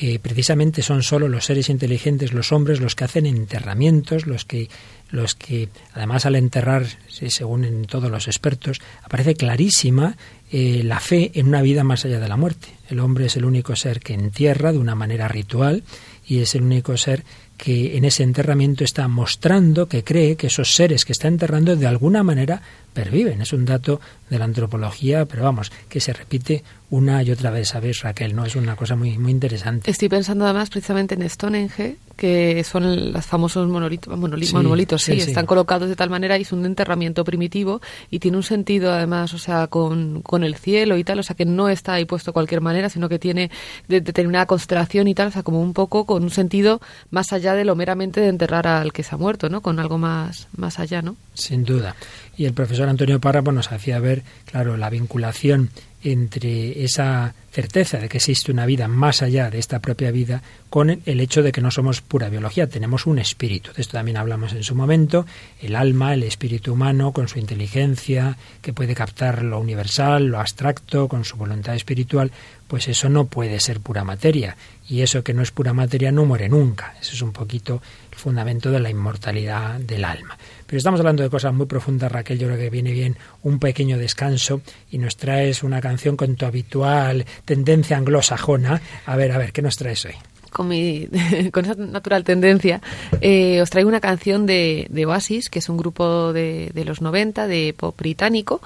[0.00, 4.68] eh, precisamente son solo los seres inteligentes, los hombres, los que hacen enterramientos, los que
[5.12, 10.16] los que además al enterrar, según en todos los expertos, aparece clarísima
[10.50, 12.68] eh, la fe en una vida más allá de la muerte.
[12.88, 15.84] El hombre es el único ser que entierra de una manera ritual
[16.26, 17.24] y es el único ser
[17.56, 21.86] que en ese enterramiento está mostrando que cree que esos seres que está enterrando de
[21.86, 22.60] alguna manera
[22.92, 23.40] perviven.
[23.40, 24.00] Es un dato
[24.32, 28.34] de la antropología, pero vamos, que se repite una y otra vez, ¿sabes, Raquel?
[28.34, 28.46] ¿No?
[28.46, 29.90] Es una cosa muy, muy interesante.
[29.90, 35.88] Estoy pensando además precisamente en Stonehenge, que son los famosos monolitos, monolitos, sí, están colocados
[35.88, 39.66] de tal manera y es un enterramiento primitivo y tiene un sentido además, o sea,
[39.66, 42.60] con, con el cielo y tal, o sea, que no está ahí puesto de cualquier
[42.60, 43.50] manera, sino que tiene
[43.88, 47.64] determinada constelación y tal, o sea, como un poco con un sentido más allá de
[47.64, 49.60] lo meramente de enterrar al que se ha muerto, ¿no?
[49.60, 51.16] Con algo más, más allá, ¿no?
[51.34, 51.96] Sin duda.
[52.36, 55.70] Y el profesor Antonio Párrafo nos hacía ver, claro, la vinculación
[56.04, 61.02] entre esa certeza de que existe una vida más allá de esta propia vida con
[61.04, 63.70] el hecho de que no somos pura biología, tenemos un espíritu.
[63.74, 65.26] De esto también hablamos en su momento,
[65.60, 71.08] el alma, el espíritu humano con su inteligencia, que puede captar lo universal, lo abstracto,
[71.08, 72.32] con su voluntad espiritual,
[72.68, 74.56] pues eso no puede ser pura materia.
[74.92, 76.94] Y eso que no es pura materia no muere nunca.
[77.00, 80.36] Ese es un poquito el fundamento de la inmortalidad del alma.
[80.66, 82.38] Pero estamos hablando de cosas muy profundas, Raquel.
[82.38, 86.44] Yo creo que viene bien un pequeño descanso y nos traes una canción con tu
[86.44, 88.82] habitual tendencia anglosajona.
[89.06, 90.14] A ver, a ver, ¿qué nos traes hoy?
[90.50, 91.08] Con, mi,
[91.52, 92.82] con esa natural tendencia,
[93.22, 97.46] eh, os traigo una canción de, Oasis, que es un grupo de, de los 90
[97.46, 98.60] de pop británico,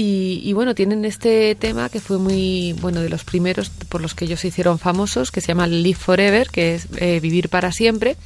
[0.00, 4.26] y, bueno, tienen este tema que fue muy, bueno, de los primeros por los que
[4.26, 8.16] ellos se hicieron famosos, que se llama Live Forever, que es eh, Vivir para siempre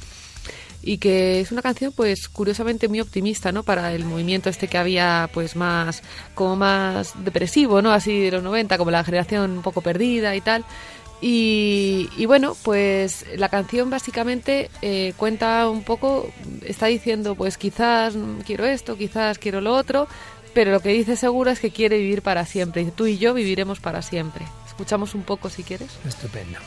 [0.83, 4.77] y que es una canción pues curiosamente muy optimista no para el movimiento este que
[4.77, 6.03] había pues más
[6.35, 10.41] como más depresivo no así de los 90 como la generación un poco perdida y
[10.41, 10.65] tal.
[11.25, 16.29] Y, bueno pues la canción básicamente eh, cuenta un poco
[16.63, 18.13] está diciendo pues quizás
[18.45, 20.07] quiero esto quizás quiero lo otro
[20.53, 22.81] pero lo que dice seguro es que quiere vivir para siempre.
[22.83, 24.45] Y tú y yo viviremos para siempre.
[24.67, 25.91] Escuchamos un poco si quieres.
[26.05, 26.59] Estupendo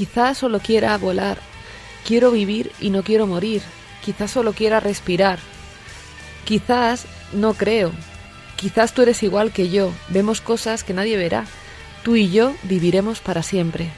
[0.00, 1.36] Quizás solo quiera volar.
[2.06, 3.60] Quiero vivir y no quiero morir.
[4.02, 5.38] Quizás solo quiera respirar.
[6.46, 7.92] Quizás no creo.
[8.56, 9.92] Quizás tú eres igual que yo.
[10.08, 11.44] Vemos cosas que nadie verá.
[12.02, 13.90] Tú y yo viviremos para siempre.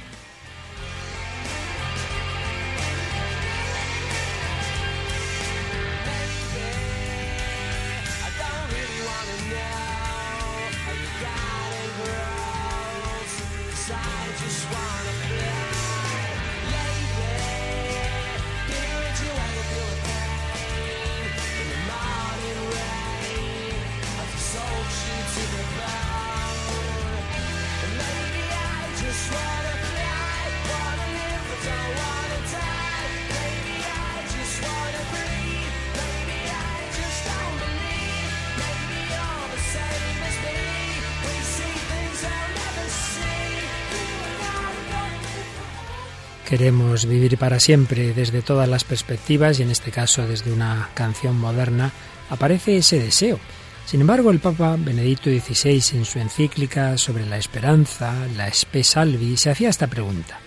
[46.62, 51.36] Queremos vivir para siempre desde todas las perspectivas y en este caso desde una canción
[51.36, 51.90] moderna,
[52.30, 53.40] aparece ese deseo.
[53.84, 59.36] Sin embargo, el Papa Benedicto XVI en su encíclica sobre la esperanza, la Spe Salvi,
[59.36, 60.38] se hacía esta pregunta.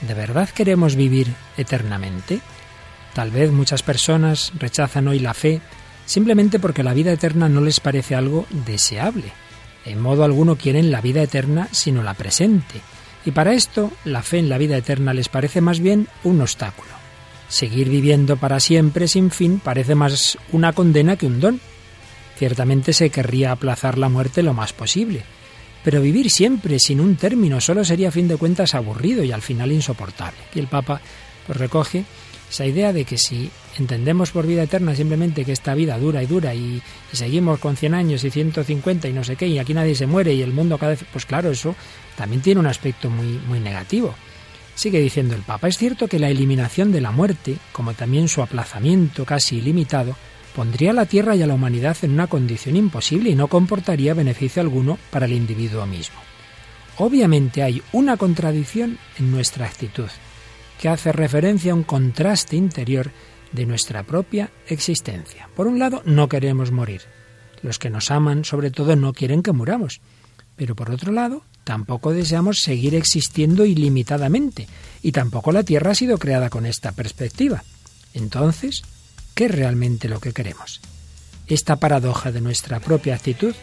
[0.00, 2.40] ¿De verdad queremos vivir eternamente?
[3.14, 5.60] Tal vez muchas personas rechazan hoy la fe
[6.06, 9.30] simplemente porque la vida eterna no les parece algo deseable.
[9.84, 12.80] En modo alguno quieren la vida eterna sino la presente
[13.24, 16.90] Y para esto, la fe en la vida eterna les parece más bien un obstáculo.
[17.48, 21.60] Seguir viviendo para siempre sin fin parece más una condena que un don.
[22.36, 25.22] Ciertamente se querría aplazar la muerte lo más posible,
[25.84, 29.42] pero vivir siempre sin un término solo sería a fin de cuentas aburrido y al
[29.42, 30.38] final insoportable.
[30.54, 31.00] Y el Papa
[31.46, 32.04] pues recoge
[32.52, 36.26] esa idea de que si entendemos por vida eterna simplemente que esta vida dura y
[36.26, 39.94] dura y, seguimos con 100 años y 150 y no sé qué y aquí nadie
[39.94, 41.74] se muere y el mundo cada vez pues claro eso
[42.14, 44.14] también tiene un aspecto muy muy negativo.
[44.74, 48.42] Sigue diciendo el Papa es cierto que la eliminación de la muerte como también su
[48.42, 50.14] aplazamiento casi ilimitado
[50.54, 54.12] pondría a la Tierra y a la humanidad en una condición imposible y no comportaría
[54.12, 56.20] beneficio alguno para el individuo mismo.
[56.98, 60.10] Obviamente hay una contradicción en nuestra actitud
[60.82, 63.12] que hace referencia a un contraste interior
[63.52, 65.48] de nuestra propia existencia.
[65.54, 67.02] Por un lado, no queremos morir.
[67.62, 70.00] Los que nos aman, sobre todo, no quieren que muramos.
[70.56, 74.66] Pero por otro lado, tampoco deseamos seguir existiendo ilimitadamente,
[75.02, 77.62] y tampoco la Tierra ha sido creada con esta perspectiva.
[78.12, 78.82] Entonces,
[79.36, 80.80] ¿qué es realmente lo que queremos?
[81.46, 83.54] Esta paradoja de nuestra propia actitud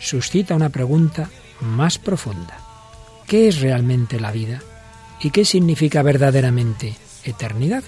[0.00, 1.28] suscita una pregunta
[1.60, 2.56] más profunda.
[3.26, 4.62] ¿Qué es realmente la vida?
[5.20, 7.84] ¿Y qué significa verdaderamente eternidad?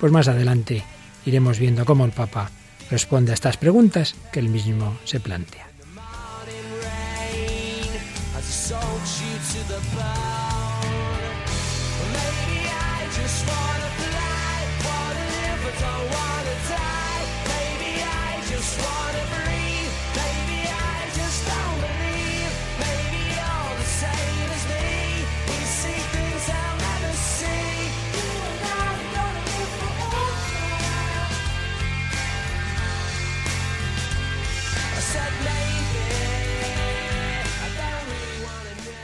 [0.00, 0.82] Pues más adelante
[1.26, 2.50] iremos viendo cómo el Papa
[2.90, 5.66] responde a estas preguntas que él mismo se plantea.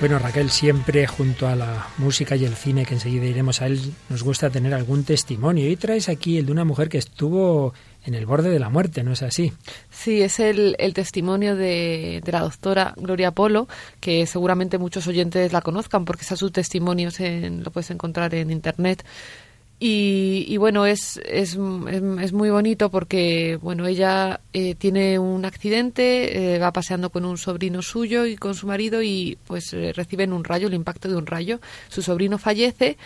[0.00, 3.92] Bueno, Raquel, siempre junto a la música y el cine, que enseguida iremos a él,
[4.08, 5.68] nos gusta tener algún testimonio.
[5.68, 7.74] Y traes aquí el de una mujer que estuvo
[8.06, 9.52] en el borde de la muerte, ¿no es así?
[9.90, 13.68] Sí, es el, el testimonio de, la doctora Gloria Polo,
[14.00, 18.50] que seguramente muchos oyentes la conozcan porque está su testimonio, en, lo puedes encontrar en
[18.50, 19.04] Internet.
[19.82, 26.54] Y, y, bueno, es, es, es, muy bonito porque bueno ella eh, tiene un accidente,
[26.54, 30.34] eh, va paseando con un sobrino suyo y con su marido y pues eh, reciben
[30.34, 31.60] un rayo, el impacto de un rayo.
[31.88, 32.98] Su sobrino fallece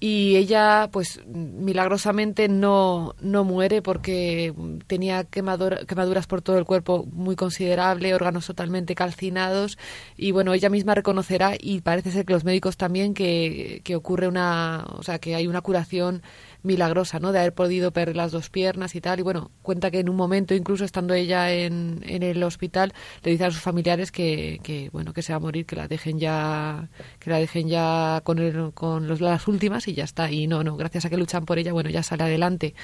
[0.00, 4.52] y ella pues milagrosamente no, no muere porque
[4.86, 9.78] tenía quemadura, quemaduras por todo el cuerpo muy considerable, órganos totalmente calcinados
[10.16, 14.28] y bueno, ella misma reconocerá y parece ser que los médicos también que, que ocurre
[14.28, 16.22] una, o sea, que hay una curación
[16.64, 17.32] milagrosa, ¿no?
[17.32, 19.20] De haber podido perder las dos piernas y tal.
[19.20, 23.30] Y bueno, cuenta que en un momento, incluso estando ella en, en el hospital, le
[23.30, 26.18] dice a sus familiares que, que, bueno, que se va a morir, que la dejen
[26.18, 30.30] ya, que la dejen ya con, el, con los, las últimas y ya está.
[30.30, 32.74] Y no, no, gracias a que luchan por ella, bueno, ya sale adelante.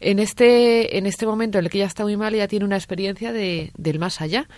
[0.00, 2.76] En este, en este momento en el que ella está muy mal, ella tiene una
[2.76, 4.48] experiencia de, del más allá.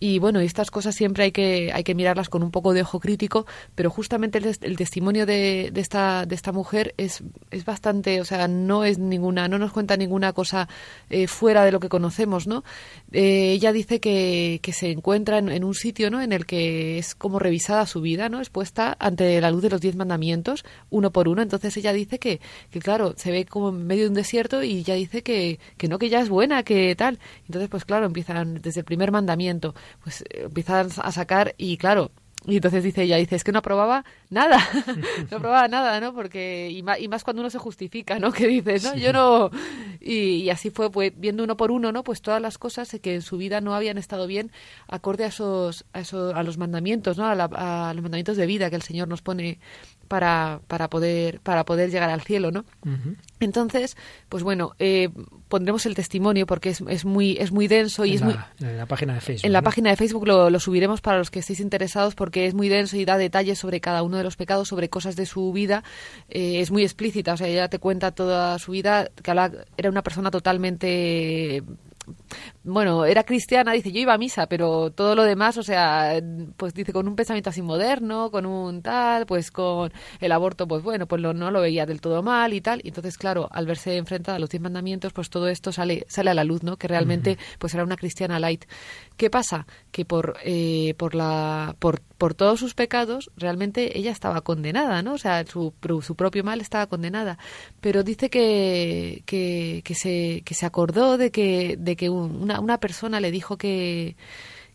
[0.00, 3.00] Y bueno, estas cosas siempre hay que, hay que mirarlas con un poco de ojo
[3.00, 8.24] crítico, pero justamente el, el testimonio de, esta, de esta mujer es, es bastante, o
[8.24, 10.68] sea, no es ninguna, no nos cuenta ninguna cosa
[11.10, 12.64] eh, fuera de lo que conocemos, ¿no?
[13.12, 16.20] Eh, ella dice que, que se encuentra en, en, un sitio, ¿no?
[16.20, 18.38] En el que es como revisada su vida, ¿no?
[18.38, 21.42] Expuesta ante la luz de los diez mandamientos, uno por uno.
[21.42, 24.78] Entonces ella dice que, que claro, se ve como en medio de un desierto y
[24.78, 27.18] ella dice que, que no, que ya es buena, que tal.
[27.46, 32.10] Entonces, pues claro, empiezan desde el primer mandamiento pues empiezan a sacar y claro,
[32.46, 34.58] y entonces dice ella, dice, es que no aprobaba nada,
[35.30, 36.14] no aprobaba nada, ¿no?
[36.14, 38.32] Porque, y más, y más, cuando uno se justifica, ¿no?
[38.38, 39.00] Que dice, no, sí.
[39.00, 39.50] yo no...
[40.00, 42.04] Y, y, así fue, pues, viendo uno por uno, ¿no?
[42.04, 44.52] Pues todas las cosas que en su vida no habían estado bien
[44.86, 47.26] acorde a esos, a, esos, a los mandamientos, ¿no?
[47.26, 49.58] A, la, a los mandamientos de vida que el Señor nos pone
[50.08, 52.64] para, para, poder, para poder llegar al cielo, ¿no?
[52.84, 53.16] Uh -huh.
[53.40, 53.96] Entonces,
[54.28, 55.10] pues bueno, eh,
[55.48, 58.68] pondremos el testimonio porque es, es, muy, es muy denso y en es la, muy...
[58.68, 59.46] En la página de Facebook.
[59.46, 59.64] En la ¿no?
[59.64, 62.96] página de Facebook lo, lo, subiremos para los que estéis interesados porque es muy denso
[62.96, 65.84] y da detalles sobre cada uno de los pecados, sobre cosas de su vida.
[66.28, 69.30] Eh, es muy explícita, o sea, ella te cuenta toda su vida, que
[69.76, 71.62] era una persona totalmente
[72.68, 76.20] bueno, era cristiana, dice, yo iba a misa, pero todo lo demás, o sea,
[76.56, 80.82] pues dice, con un pensamiento así moderno, con un tal, pues con el aborto, pues
[80.82, 82.80] bueno, pues lo, no lo veía del todo mal y tal.
[82.84, 86.30] Y entonces, claro, al verse enfrentada a los diez mandamientos, pues todo esto sale, sale
[86.30, 86.76] a la luz, ¿no?
[86.76, 87.58] Que realmente, uh -huh.
[87.58, 88.64] pues era una cristiana light.
[89.16, 89.66] ¿Qué pasa?
[89.90, 95.14] Que por, eh, por la, por, por todos sus pecados, realmente ella estaba condenada, ¿no?
[95.14, 97.38] O sea, su, su propio mal estaba condenada.
[97.80, 102.78] Pero dice que, que, que, se, que se acordó de que, de que una, una
[102.78, 104.16] persona le dijo que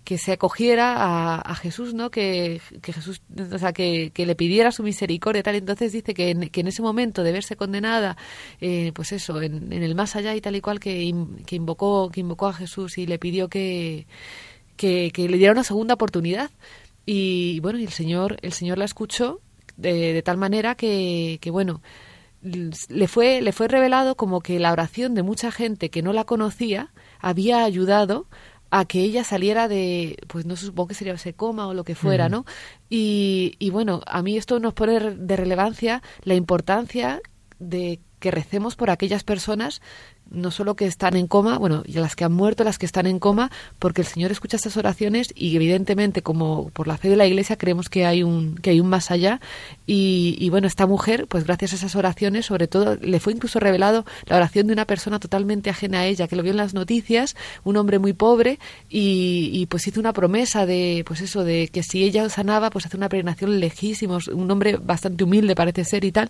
[0.03, 2.11] que se acogiera a, Jesús, ¿no?
[2.11, 3.21] Que, que Jesús,
[3.51, 5.55] o sea, que, que, le pidiera su misericordia, tal.
[5.55, 8.17] Entonces dice que en, que en ese momento de verse condenada,
[8.59, 11.55] eh, pues eso, en, en, el más allá y tal y cual, que, in, que
[11.55, 14.05] invocó, que invocó a Jesús y le pidió que,
[14.75, 16.51] que, que, le diera una segunda oportunidad.
[17.05, 19.39] Y bueno, y el Señor, el Señor la escuchó
[19.77, 21.81] de, de tal manera que, que bueno,
[22.41, 26.25] le fue, le fue revelado como que la oración de mucha gente que no la
[26.25, 26.91] conocía
[27.23, 28.27] había ayudado
[28.69, 31.95] a que ella saliera de, pues no supongo que sería ese coma o lo que
[31.95, 32.45] fuera, ¿no?
[32.89, 37.21] Y, y bueno, a mí esto nos pone de relevancia la importancia
[37.59, 39.81] de que recemos por aquellas personas
[40.33, 43.05] no solo que están en coma, bueno, y las que han muerto, las que están
[43.05, 47.15] en coma, porque el Señor escucha estas oraciones y evidentemente como por la fe de
[47.15, 49.39] la Iglesia creemos que hay un que hay un más allá.
[49.85, 54.05] Y, bueno, esta mujer, pues gracias a esas oraciones, sobre todo le fue incluso revelado
[54.25, 57.35] la oración de una persona totalmente ajena a ella, que lo vio en las noticias,
[57.63, 58.59] un hombre muy pobre
[58.89, 62.85] y, y pues hizo una promesa de pues eso de que si ella sanaba, pues
[62.85, 66.29] hace una peregrinación lejísimos, un hombre bastante humilde parece ser y tal,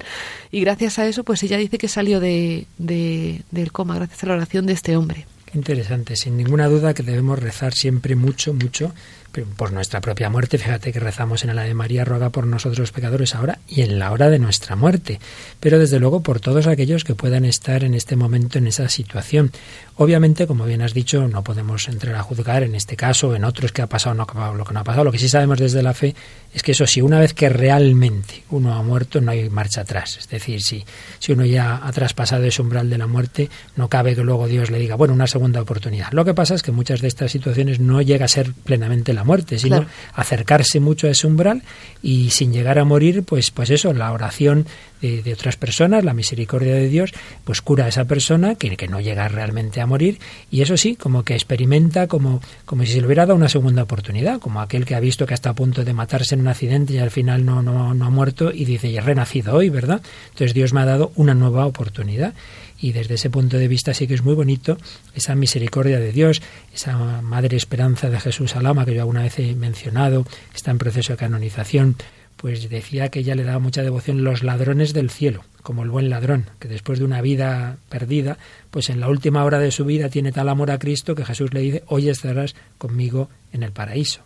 [0.51, 4.27] y gracias a eso pues ella dice que salió de, de del coma gracias a
[4.27, 5.25] la oración de este hombre.
[5.45, 8.93] Qué interesante, sin ninguna duda que debemos rezar siempre mucho, mucho
[9.41, 10.57] por nuestra propia muerte.
[10.57, 14.11] Fíjate que rezamos en la de María, ruega por nosotros pecadores ahora y en la
[14.11, 15.19] hora de nuestra muerte.
[15.59, 19.51] Pero desde luego por todos aquellos que puedan estar en este momento en esa situación.
[19.95, 23.71] Obviamente, como bien has dicho, no podemos entrar a juzgar en este caso en otros
[23.71, 25.03] que ha pasado no ha pasado lo que no ha pasado.
[25.03, 26.15] Lo que sí sabemos desde la fe
[26.53, 30.17] es que eso sí, una vez que realmente uno ha muerto, no hay marcha atrás.
[30.17, 30.83] Es decir, si,
[31.19, 34.71] si uno ya ha traspasado ese umbral de la muerte, no cabe que luego Dios
[34.71, 36.11] le diga, bueno, una segunda oportunidad.
[36.11, 39.22] Lo que pasa es que muchas de estas situaciones no llega a ser plenamente la
[39.23, 39.91] muerte, sino claro.
[40.13, 41.63] acercarse mucho a ese umbral
[42.01, 44.65] y sin llegar a morir, pues, pues eso, la oración
[45.03, 49.01] de, otras personas, la misericordia de Dios, pues cura a esa persona que, que, no
[49.01, 53.07] llega realmente a morir y eso sí, como que experimenta como, como si se le
[53.07, 55.93] hubiera dado una segunda oportunidad, como aquel que ha visto que está a punto de
[55.93, 58.97] matarse en un accidente y al final no, no, no ha muerto y dice, y
[58.97, 60.01] he renacido hoy, ¿verdad?
[60.29, 62.33] Entonces Dios me ha dado una nueva oportunidad
[62.79, 64.77] y desde ese punto de vista sí que es muy bonito
[65.15, 66.41] esa misericordia de Dios,
[66.73, 71.13] esa madre esperanza de Jesús Alama que yo alguna vez he mencionado, está en proceso
[71.13, 71.95] de canonización,
[72.43, 76.09] pues decía que ella le daba mucha devoción los ladrones del cielo, como el buen
[76.09, 78.37] ladrón, que después de una vida perdida,
[78.69, 81.53] pues en la última hora de su vida tiene tal amor a Cristo que Jesús
[81.53, 84.23] le dice, hoy estarás conmigo en el paraíso.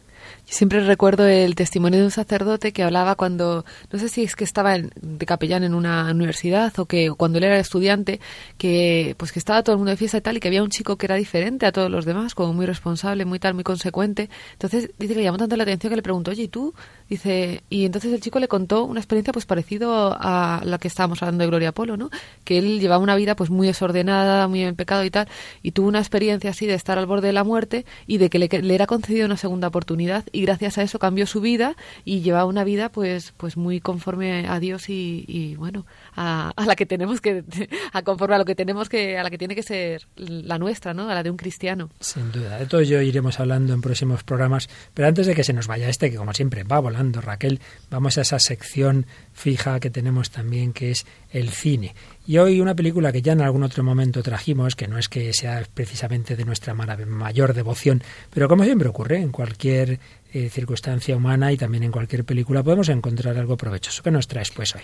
[0.49, 4.45] Siempre recuerdo el testimonio de un sacerdote que hablaba cuando, no sé si es que
[4.45, 8.21] estaba en, de capellán en una universidad o que cuando él era estudiante,
[8.57, 10.69] que pues que estaba todo el mundo de fiesta y tal y que había un
[10.69, 14.29] chico que era diferente a todos los demás, como muy responsable, muy tal, muy consecuente.
[14.53, 16.73] Entonces dice que le llamó tanto la atención que le preguntó, oye, ¿y tú?
[17.09, 21.21] Dice, y entonces el chico le contó una experiencia pues parecido a la que estábamos
[21.23, 22.09] hablando de Gloria Polo, ¿no?
[22.45, 25.27] Que él llevaba una vida pues muy desordenada, muy en pecado y tal,
[25.61, 28.39] y tuvo una experiencia así de estar al borde de la muerte y de que
[28.39, 31.75] le, le era concedida una segunda oportunidad y gracias a eso cambió su vida
[32.05, 36.65] y llevaba una vida pues pues muy conforme a Dios y, y bueno a, a,
[36.67, 37.43] la que tenemos que
[37.91, 40.93] a conforme a lo que tenemos que a la que tiene que ser la nuestra
[40.93, 41.89] no a la de un cristiano.
[41.99, 42.59] Sin duda.
[42.59, 44.69] De todo ello iremos hablando en próximos programas.
[44.93, 47.59] Pero antes de que se nos vaya este que como siempre va volando Raquel
[47.89, 49.07] vamos a esa sección
[49.37, 51.93] fija que tenemos también que es el cine
[52.25, 55.31] y hoy una película que ya en algún otro momento trajimos, que no es que
[55.31, 58.01] sea precisamente de nuestra mayor devoción,
[58.33, 59.99] pero como siempre ocurre en cualquier
[60.33, 64.01] eh, circunstancia humana y también en cualquier película podemos encontrar algo provechoso.
[64.01, 64.81] ¿Qué nos traes pues hoy?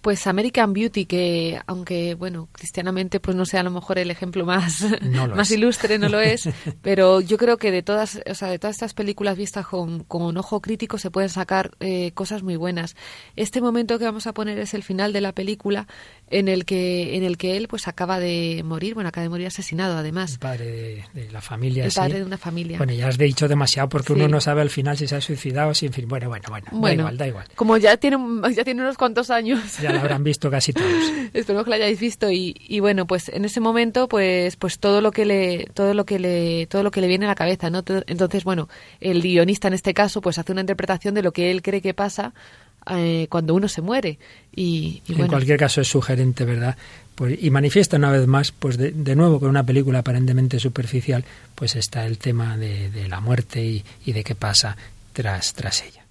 [0.00, 4.46] Pues American Beauty, que aunque, bueno, cristianamente pues no sea a lo mejor el ejemplo
[4.46, 5.58] más, no más es.
[5.58, 6.48] ilustre, no lo es,
[6.82, 10.36] pero yo creo que de todas, o sea, de todas estas películas vistas con, con
[10.38, 12.96] ojo crítico se pueden sacar eh, cosas muy buenas.
[13.36, 15.86] Este momento que vamos a poner es el final de la película
[16.30, 19.48] en el que, en el que él pues acaba de morir, bueno, acaba de morir
[19.48, 20.34] asesinado además.
[20.34, 21.84] El padre de, de la familia.
[21.84, 21.98] El sí.
[21.98, 22.78] padre de una familia.
[22.78, 24.12] Bueno, ya has dicho demasiado porque sí.
[24.14, 26.66] uno no sabe al final si se ha suicidado, si en fin, bueno, bueno, bueno,
[26.70, 27.46] bueno da igual, da igual.
[27.56, 28.16] Como ya tiene,
[28.54, 29.78] ya tiene unos cuantos años.
[29.82, 30.88] Ya lo habrán visto casi todos.
[31.34, 35.00] Esperemos que lo hayáis visto y, y, bueno, pues en ese momento, pues, pues todo
[35.00, 37.70] lo que le, todo lo que le, todo lo que le viene a la cabeza,
[37.70, 37.82] ¿no?
[38.06, 38.68] Entonces, bueno,
[39.00, 41.92] el guionista en este caso, pues hace una interpretación de lo que él cree que
[41.92, 42.32] pasa
[42.86, 44.18] eh, cuando uno se muere.
[44.54, 45.32] Y, y en bueno.
[45.32, 46.76] cualquier caso es sugerente, ¿verdad?
[47.14, 51.24] Pues, y manifiesta una vez más, pues de, de, nuevo con una película aparentemente superficial,
[51.54, 54.76] pues está el tema de, de la muerte y, y de qué pasa
[55.12, 56.04] tras, tras ella.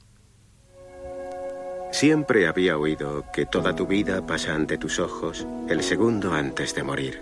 [1.91, 6.83] Siempre había oído que toda tu vida pasa ante tus ojos el segundo antes de
[6.83, 7.19] morir.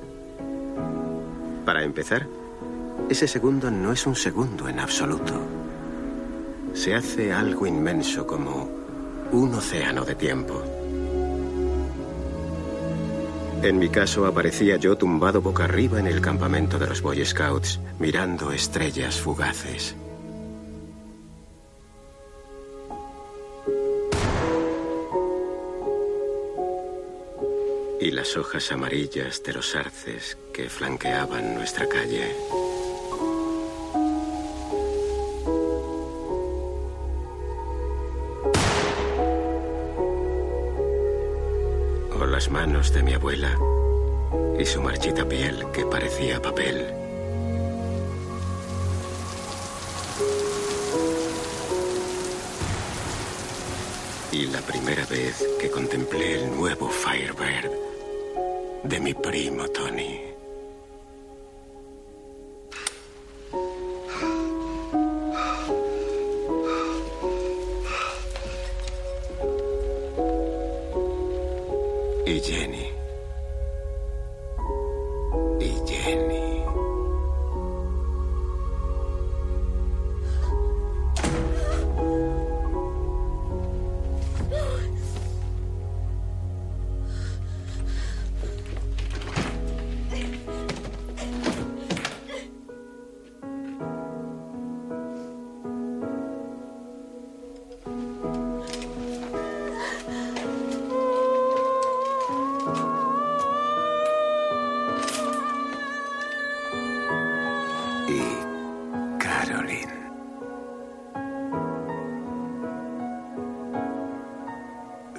[1.66, 2.28] Para empezar,
[3.10, 5.42] ese segundo no es un segundo en absoluto.
[6.74, 8.70] Se hace algo inmenso como
[9.32, 10.64] un océano de tiempo.
[13.64, 17.80] En mi caso aparecía yo tumbado boca arriba en el campamento de los Boy Scouts,
[18.00, 19.96] mirando estrellas fugaces.
[28.00, 32.36] Y las hojas amarillas de los arces que flanqueaban nuestra calle.
[42.50, 43.58] Manos de mi abuela
[44.60, 46.94] y su marchita piel que parecía papel.
[54.32, 57.72] Y la primera vez que contemplé el nuevo Firebird
[58.84, 60.27] de mi primo Tony.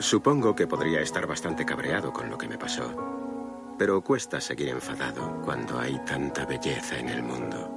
[0.08, 5.42] Supongo que podría estar bastante cabreado con lo que me pasó, pero cuesta seguir enfadado
[5.44, 7.70] cuando hay tanta belleza en el mundo.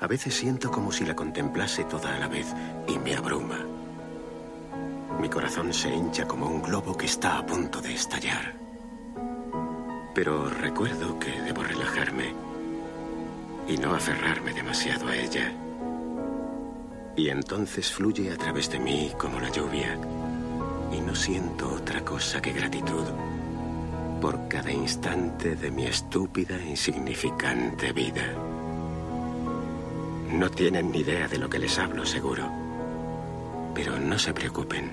[0.00, 2.46] A veces siento como si la contemplase toda a la vez
[2.88, 3.58] y me abruma.
[5.20, 8.54] Mi corazón se hincha como un globo que está a punto de estallar.
[10.14, 12.32] Pero recuerdo que debo relajarme
[13.68, 15.52] y no aferrarme demasiado a ella.
[17.16, 19.98] Y entonces fluye a través de mí como la lluvia
[20.92, 23.04] y no siento otra cosa que gratitud
[24.20, 28.34] por cada instante de mi estúpida e insignificante vida.
[30.30, 32.48] No tienen ni idea de lo que les hablo, seguro.
[33.74, 34.90] Pero no se preocupen.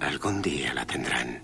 [0.00, 1.38] Algún día la tendrán.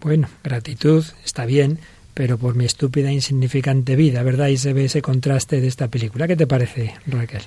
[0.00, 1.80] Bueno, gratitud está bien,
[2.14, 4.48] pero por mi estúpida e insignificante vida, ¿verdad?
[4.48, 6.28] Y se ve ese contraste de esta película.
[6.28, 7.42] ¿Qué te parece, Raquel?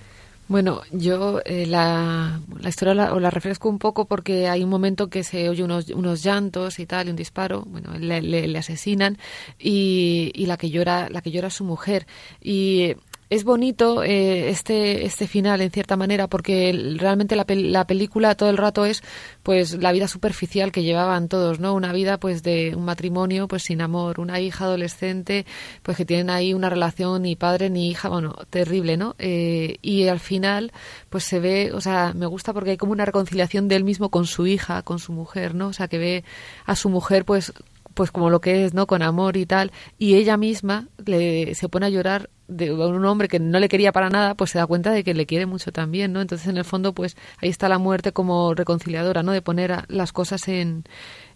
[0.48, 4.70] Bueno, yo eh, la, la historia la, o la refresco un poco porque hay un
[4.70, 8.48] momento que se oye unos, unos llantos y tal, y un disparo, bueno, le, le,
[8.48, 9.18] le asesinan
[9.60, 12.08] y, y, la que llora, la que llora es su mujer.
[12.42, 12.96] Y
[13.30, 18.36] es bonito eh, este este final en cierta manera porque realmente la, pel la, película
[18.36, 19.04] todo el rato es
[19.44, 23.64] pues la vida superficial que llevaban todos no una vida pues de un matrimonio pues
[23.64, 25.46] sin amor una hija adolescente
[25.84, 30.08] pues que tienen ahí una relación ni padre ni hija bueno terrible no eh, y
[30.08, 30.72] al final
[31.10, 34.10] pues se ve o sea me gusta porque hay como una reconciliación de él mismo
[34.10, 36.24] con su hija con su mujer no o sea que ve
[36.66, 37.54] a su mujer pues
[37.98, 38.86] pues como lo que es, ¿no?
[38.86, 39.72] Con amor y tal.
[39.98, 43.92] Y ella misma le, se pone a llorar de un hombre que no le quería
[43.92, 46.22] para nada, pues se da cuenta de que le quiere mucho también, ¿no?
[46.22, 49.32] Entonces, en el fondo, pues ahí está la muerte como reconciliadora, ¿no?
[49.32, 50.84] De poner las cosas en,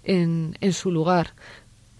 [0.03, 1.33] en, en su lugar.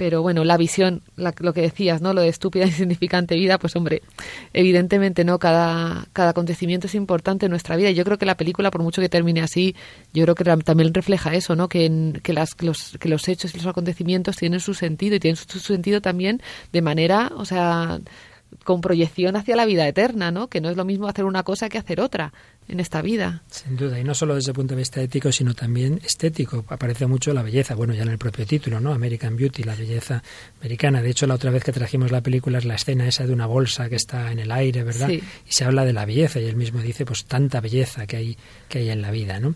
[0.01, 2.11] Pero bueno, la visión, la, lo que decías, ¿no?
[2.15, 4.01] Lo de estúpida e insignificante vida, pues hombre,
[4.51, 7.91] evidentemente no, cada, cada acontecimiento es importante en nuestra vida.
[7.91, 9.75] Y yo creo que la película, por mucho que termine así,
[10.11, 11.69] yo creo que también refleja eso, ¿no?
[11.69, 15.35] Que, que, las, los, que los hechos y los acontecimientos tienen su sentido y tienen
[15.35, 16.41] su, su sentido también
[16.73, 17.99] de manera, o sea,
[18.63, 20.47] con proyección hacia la vida eterna, ¿no?
[20.47, 22.33] Que no es lo mismo hacer una cosa que hacer otra
[22.71, 23.43] en esta vida.
[23.49, 26.63] Sin duda, y no solo desde el punto de vista ético, sino también estético.
[26.69, 28.93] Aparece mucho la belleza, bueno, ya en el propio título, ¿no?
[28.93, 30.23] American Beauty, la belleza
[30.59, 31.01] americana.
[31.01, 33.45] De hecho, la otra vez que trajimos la película es la escena esa de una
[33.45, 35.09] bolsa que está en el aire, ¿verdad?
[35.09, 35.21] Sí.
[35.47, 38.37] Y se habla de la belleza y él mismo dice, pues tanta belleza que hay
[38.69, 39.53] que hay en la vida, ¿no?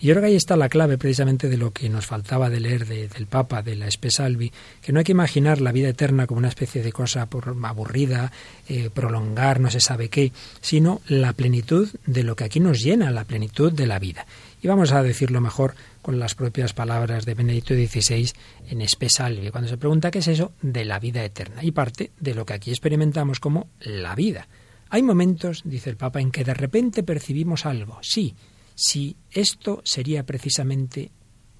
[0.00, 2.60] Y yo creo que ahí está la clave precisamente de lo que nos faltaba de
[2.60, 6.28] leer de, del Papa, de la Espesalvi, que no hay que imaginar la vida eterna
[6.28, 8.30] como una especie de cosa por, aburrida,
[8.68, 10.30] eh, prolongar, no se sabe qué,
[10.60, 14.24] sino la plenitud de lo que aquí nos llena, la plenitud de la vida.
[14.62, 18.30] Y vamos a decirlo mejor con las propias palabras de Benedicto XVI
[18.70, 22.34] en Espesalvi, cuando se pregunta qué es eso de la vida eterna, y parte de
[22.34, 24.46] lo que aquí experimentamos como la vida.
[24.90, 28.36] Hay momentos, dice el Papa, en que de repente percibimos algo, sí,
[28.80, 31.10] si esto sería precisamente,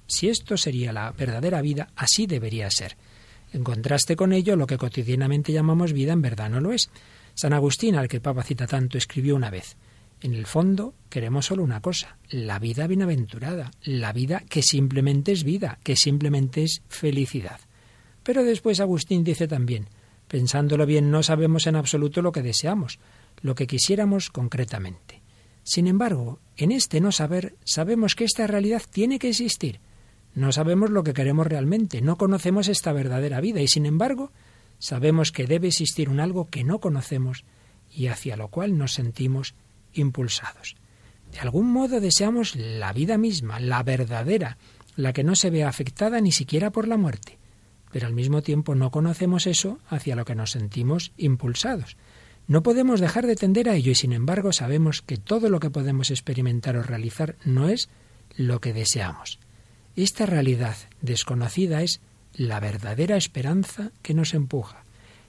[0.07, 2.97] si esto sería la verdadera vida, así debería ser.
[3.53, 6.91] En contraste con ello, lo que cotidianamente llamamos vida en verdad no lo es.
[7.35, 9.77] San Agustín, al que el Papa cita tanto, escribió una vez,
[10.21, 15.43] en el fondo queremos solo una cosa, la vida bienaventurada, la vida que simplemente es
[15.43, 17.59] vida, que simplemente es felicidad.
[18.23, 19.89] Pero después Agustín dice también,
[20.29, 23.01] pensándolo bien, no sabemos en absoluto lo que deseamos,
[23.43, 25.18] lo que quisiéramos concretamente.
[25.69, 29.81] Sin embargo, en este no saber sabemos que esta realidad tiene que existir.
[30.35, 34.33] No sabemos lo que queremos realmente, no conocemos esta verdadera vida y sin embargo
[34.79, 37.45] sabemos que debe existir un algo que no conocemos
[37.95, 39.55] y hacia lo cual nos sentimos
[39.93, 40.77] impulsados.
[41.33, 44.57] De algún modo deseamos la vida misma, la verdadera,
[44.97, 47.37] la que no se ve afectada ni siquiera por la muerte,
[47.93, 51.99] pero al mismo tiempo no conocemos eso hacia lo que nos sentimos impulsados.
[52.49, 55.69] No podemos dejar de tender a ello y sin embargo sabemos que todo lo que
[55.69, 57.91] podemos experimentar o realizar no es
[58.37, 59.39] lo que deseamos.
[59.97, 62.01] Esta realidad desconocida es
[62.33, 64.85] la verdadera esperanza que nos empuja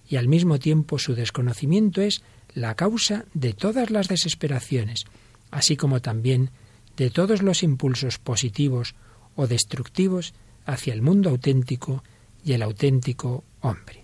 [0.08, 5.06] y al mismo tiempo su desconocimiento es la causa de todas las desesperaciones,
[5.52, 6.52] así como también
[6.96, 8.96] de todos los impulsos positivos
[9.36, 10.34] o destructivos
[10.66, 12.02] hacia el mundo auténtico
[12.46, 13.99] y el auténtico hombre.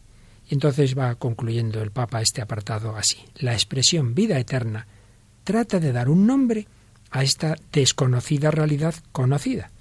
[0.50, 3.18] Entonces va concluyendo el Papa este apartado así.
[3.36, 4.88] La expresión vida eterna
[5.44, 6.68] trata de dar un nombre
[7.12, 9.72] a esta desconocida realidad conocida.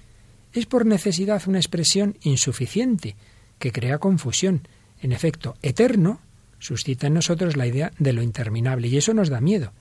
[0.53, 3.15] Es por necesidad una expresión insuficiente
[3.59, 4.67] que crea confusión.
[5.01, 6.21] En efecto, eterno
[6.59, 9.73] suscita en nosotros la idea de lo interminable y eso nos da miedo.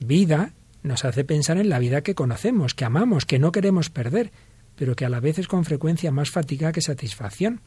[0.00, 4.32] Vida nos hace pensar en la vida que conocemos, que amamos, que no queremos perder,
[4.76, 7.60] pero que a la vez es con frecuencia más fatiga que satisfacción.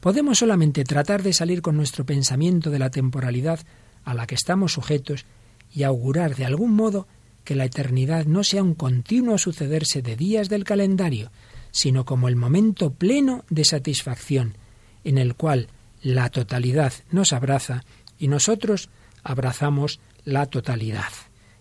[0.00, 3.60] Podemos solamente tratar de salir con nuestro pensamiento de la temporalidad
[4.04, 5.26] a la que estamos sujetos
[5.74, 7.08] y augurar de algún modo
[7.44, 11.30] que la eternidad no sea un continuo sucederse de días del calendario,
[11.70, 14.56] sino como el momento pleno de satisfacción,
[15.04, 15.68] en el cual
[16.02, 17.84] la totalidad nos abraza
[18.18, 18.90] y nosotros
[19.22, 21.12] abrazamos la totalidad.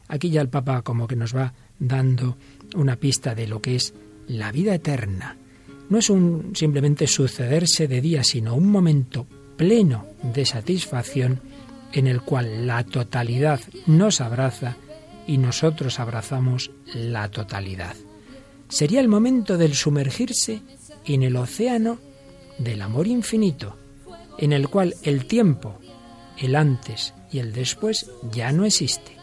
[0.07, 2.37] Aquí ya el Papa como que nos va dando
[2.75, 3.93] una pista de lo que es
[4.27, 5.37] la vida eterna.
[5.89, 9.25] No es un simplemente sucederse de día, sino un momento
[9.55, 11.41] pleno de satisfacción
[11.93, 14.77] en el cual la totalidad nos abraza
[15.25, 17.95] y nosotros abrazamos la totalidad.
[18.69, 20.61] Sería el momento del sumergirse
[21.05, 21.99] en el océano
[22.57, 23.77] del amor infinito,
[24.37, 25.79] en el cual el tiempo,
[26.37, 29.13] el antes y el después ya no existe.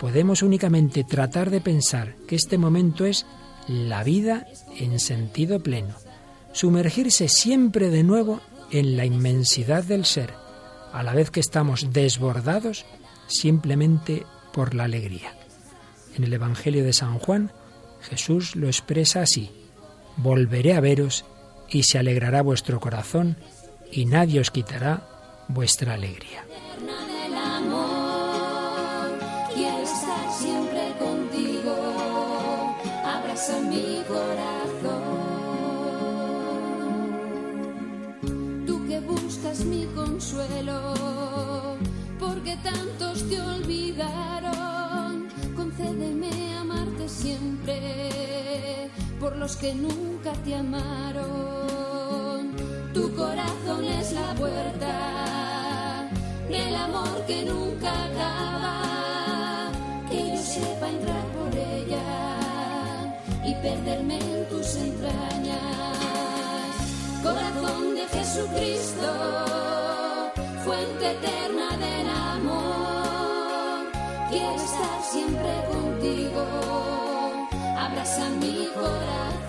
[0.00, 3.26] Podemos únicamente tratar de pensar que este momento es
[3.68, 4.46] la vida
[4.76, 5.94] en sentido pleno,
[6.52, 8.40] sumergirse siempre de nuevo
[8.70, 10.32] en la inmensidad del ser,
[10.92, 12.86] a la vez que estamos desbordados
[13.26, 15.34] simplemente por la alegría.
[16.16, 17.52] En el Evangelio de San Juan,
[18.00, 19.50] Jesús lo expresa así,
[20.20, 21.24] Volveré a veros
[21.68, 23.36] y se alegrará vuestro corazón
[23.92, 25.06] y nadie os quitará
[25.46, 26.44] vuestra alegría.
[33.56, 35.02] Mi corazón.
[38.66, 40.94] Tú que buscas mi consuelo,
[42.18, 52.52] porque tantos te olvidaron, concédeme amarte siempre por los que nunca te amaron.
[52.92, 56.08] Tu corazón es la puerta
[56.48, 58.97] del amor que nunca acaba,
[63.62, 65.58] perderme en tus entrañas.
[67.22, 69.08] Corazón de Jesucristo,
[70.64, 73.86] fuente eterna del amor,
[74.30, 76.44] quiero estar siempre contigo,
[77.76, 79.47] abraza mi corazón.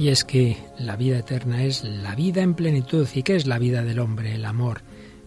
[0.00, 3.06] Y es que la vida eterna es la vida en plenitud.
[3.12, 4.34] ¿Y qué es la vida del hombre?
[4.34, 4.80] El amor.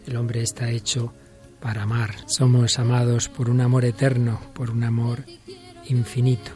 [0.08, 1.14] El hombre está hecho
[1.60, 2.16] para amar.
[2.26, 5.26] Somos amados por un amor eterno, por un amor
[5.90, 6.54] infinito.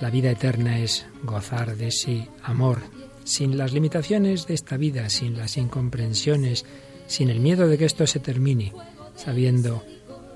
[0.00, 2.82] La vida eterna es gozar de ese amor,
[3.24, 6.64] sin las limitaciones de esta vida, sin las incomprensiones,
[7.08, 8.74] sin el miedo de que esto se termine,
[9.16, 9.82] sabiendo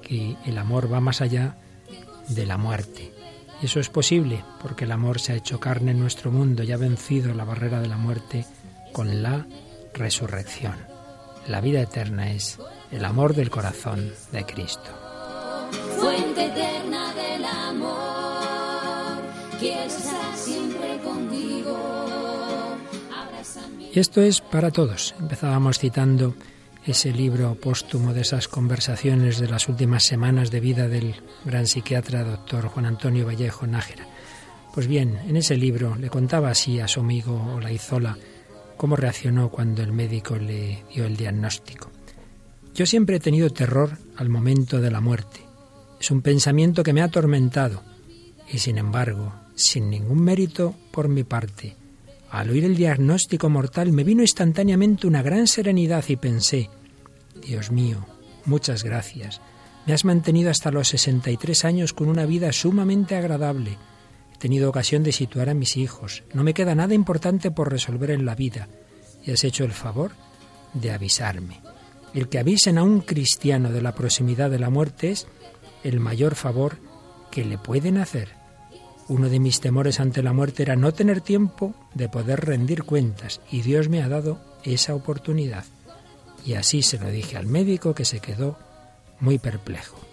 [0.02, 1.58] que el amor va más allá
[2.28, 3.19] de la muerte.
[3.62, 6.72] Y eso es posible porque el amor se ha hecho carne en nuestro mundo y
[6.72, 8.46] ha vencido la barrera de la muerte
[8.92, 9.46] con la
[9.92, 10.76] resurrección.
[11.46, 12.58] La vida eterna es
[12.90, 14.90] el amor del corazón de Cristo.
[15.98, 19.22] Fuente eterna del amor,
[19.58, 22.00] quiero estar siempre contigo.
[23.92, 25.14] Y esto es para todos.
[25.18, 26.34] Empezábamos citando
[26.86, 31.14] ese libro póstumo de esas conversaciones de las últimas semanas de vida del
[31.44, 34.06] gran psiquiatra doctor Juan Antonio Vallejo Nájera.
[34.72, 38.16] Pues bien, en ese libro le contaba así a su amigo Olaizola
[38.76, 41.90] cómo reaccionó cuando el médico le dio el diagnóstico.
[42.74, 45.40] Yo siempre he tenido terror al momento de la muerte.
[46.00, 47.82] Es un pensamiento que me ha atormentado
[48.50, 51.76] y sin embargo, sin ningún mérito por mi parte,
[52.30, 56.70] al oír el diagnóstico mortal me vino instantáneamente una gran serenidad y pensé,
[57.44, 58.06] Dios mío,
[58.44, 59.40] muchas gracias.
[59.86, 63.78] Me has mantenido hasta los 63 años con una vida sumamente agradable.
[64.34, 66.22] He tenido ocasión de situar a mis hijos.
[66.32, 68.68] No me queda nada importante por resolver en la vida.
[69.24, 70.12] Y has hecho el favor
[70.74, 71.60] de avisarme.
[72.14, 75.26] El que avisen a un cristiano de la proximidad de la muerte es
[75.82, 76.76] el mayor favor
[77.30, 78.39] que le pueden hacer.
[79.10, 83.40] Uno de mis temores ante la muerte era no tener tiempo de poder rendir cuentas
[83.50, 85.64] y Dios me ha dado esa oportunidad.
[86.46, 88.56] Y así se lo dije al médico que se quedó
[89.18, 90.09] muy perplejo.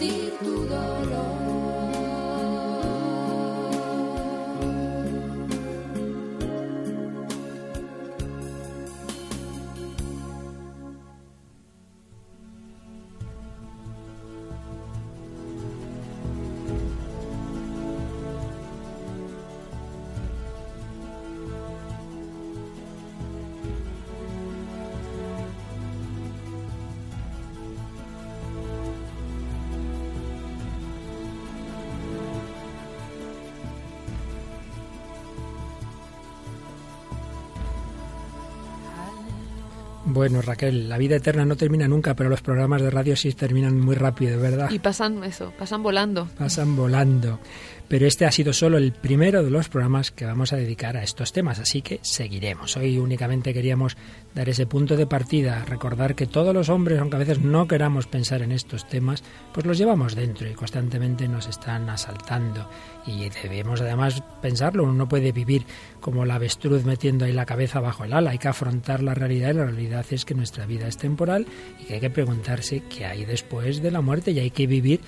[0.00, 0.65] Y compartir
[40.16, 43.78] Bueno, Raquel, la vida eterna no termina nunca, pero los programas de radio sí terminan
[43.78, 44.70] muy rápido, ¿verdad?
[44.70, 46.26] Y pasan eso, pasan volando.
[46.38, 47.38] Pasan volando.
[47.88, 51.04] Pero este ha sido solo el primero de los programas que vamos a dedicar a
[51.04, 52.76] estos temas, así que seguiremos.
[52.76, 53.96] Hoy únicamente queríamos
[54.34, 58.08] dar ese punto de partida, recordar que todos los hombres, aunque a veces no queramos
[58.08, 59.22] pensar en estos temas,
[59.54, 62.68] pues los llevamos dentro y constantemente nos están asaltando.
[63.06, 65.64] Y debemos además pensarlo, uno no puede vivir
[66.00, 69.50] como la avestruz metiendo ahí la cabeza bajo el ala, hay que afrontar la realidad
[69.50, 71.46] y la realidad es que nuestra vida es temporal
[71.80, 75.00] y que hay que preguntarse qué hay después de la muerte y hay que vivir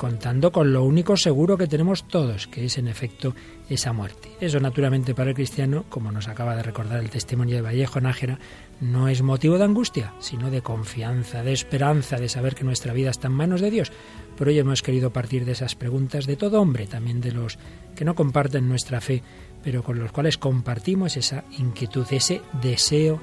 [0.00, 3.34] contando con lo único seguro que tenemos todos, que es en efecto
[3.68, 4.30] esa muerte.
[4.40, 8.38] Eso naturalmente para el cristiano, como nos acaba de recordar el testimonio de Vallejo Nájera,
[8.80, 13.10] no es motivo de angustia, sino de confianza, de esperanza, de saber que nuestra vida
[13.10, 13.92] está en manos de Dios.
[14.38, 17.58] Por ello hemos querido partir de esas preguntas de todo hombre, también de los
[17.94, 19.22] que no comparten nuestra fe,
[19.62, 23.20] pero con los cuales compartimos esa inquietud, ese deseo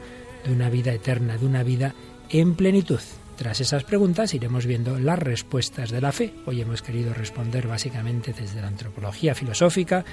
[0.48, 1.94] de una vida eterna, de una vida
[2.30, 3.02] en plenitud.
[3.36, 6.34] Tras esas preguntas iremos viendo las respuestas de la fe.
[6.46, 10.04] Hoy hemos querido responder básicamente desde la antropología filosófica.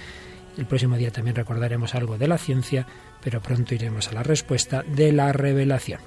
[0.58, 2.86] El próximo día también recordaremos algo de la ciencia,
[3.22, 6.00] pero pronto iremos a la respuesta de la revelación.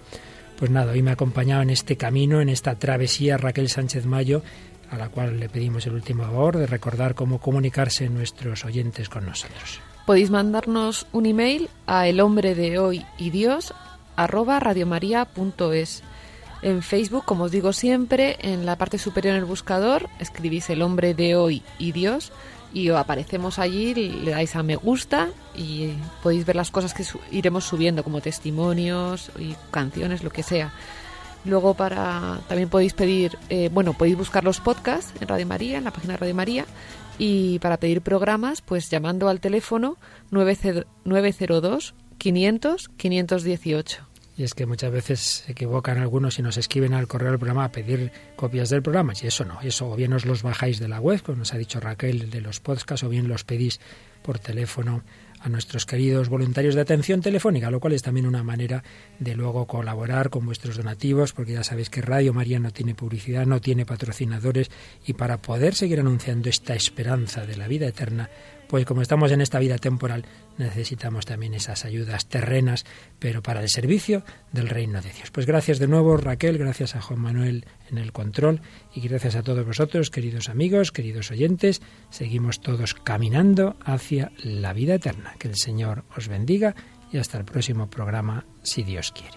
[0.60, 4.44] Pues nada, hoy me ha acompañado en este camino, en esta travesía Raquel Sánchez Mayo,
[4.90, 9.26] a la cual le pedimos el último favor de recordar cómo comunicarse nuestros oyentes con
[9.26, 9.82] nosotros.
[10.06, 13.74] Podéis mandarnos un email a el hombre de hoy y Dios
[14.18, 16.04] arroba radiomaria.es.
[16.62, 20.82] En Facebook, como os digo siempre, en la parte superior en el buscador escribís el
[20.82, 22.34] hombre de hoy y Dios
[22.74, 27.64] y aparecemos allí, le dais a me gusta y podéis ver las cosas que iremos
[27.64, 30.74] subiendo como testimonios y canciones, lo que sea.
[31.46, 35.86] Luego para también podéis pedir, eh, bueno, podéis buscar los podcasts en Radio María, en
[35.86, 36.66] la página de Radio María
[37.18, 39.98] y para pedir programas, pues llamando al teléfono
[40.32, 44.07] 902 500 518.
[44.38, 47.66] Y es que muchas veces se equivocan algunos y nos escriben al correo del programa
[47.66, 49.14] a pedir copias del programa.
[49.20, 51.58] Y eso no, eso o bien os los bajáis de la web, como nos ha
[51.58, 53.80] dicho Raquel, de los podcasts, o bien los pedís
[54.22, 55.04] por teléfono
[55.40, 58.84] a nuestros queridos voluntarios de atención telefónica, lo cual es también una manera
[59.20, 63.46] de luego colaborar con vuestros donativos, porque ya sabéis que Radio María no tiene publicidad,
[63.46, 64.70] no tiene patrocinadores,
[65.06, 68.30] y para poder seguir anunciando esta esperanza de la vida eterna,
[68.68, 70.26] pues como estamos en esta vida temporal,
[70.58, 72.86] necesitamos también esas ayudas terrenas,
[73.20, 75.32] pero para el servicio del reino de Dios.
[75.32, 78.62] Pues gracias de nuevo, Raquel, gracias a Juan Manuel en el control
[78.94, 81.82] y gracias a todos vosotros, queridos amigos, queridos oyentes.
[82.10, 85.36] Seguimos todos caminando hacia la vida eterna.
[85.40, 86.76] Que el Señor os bendiga
[87.12, 89.37] y hasta el próximo programa, si Dios quiere.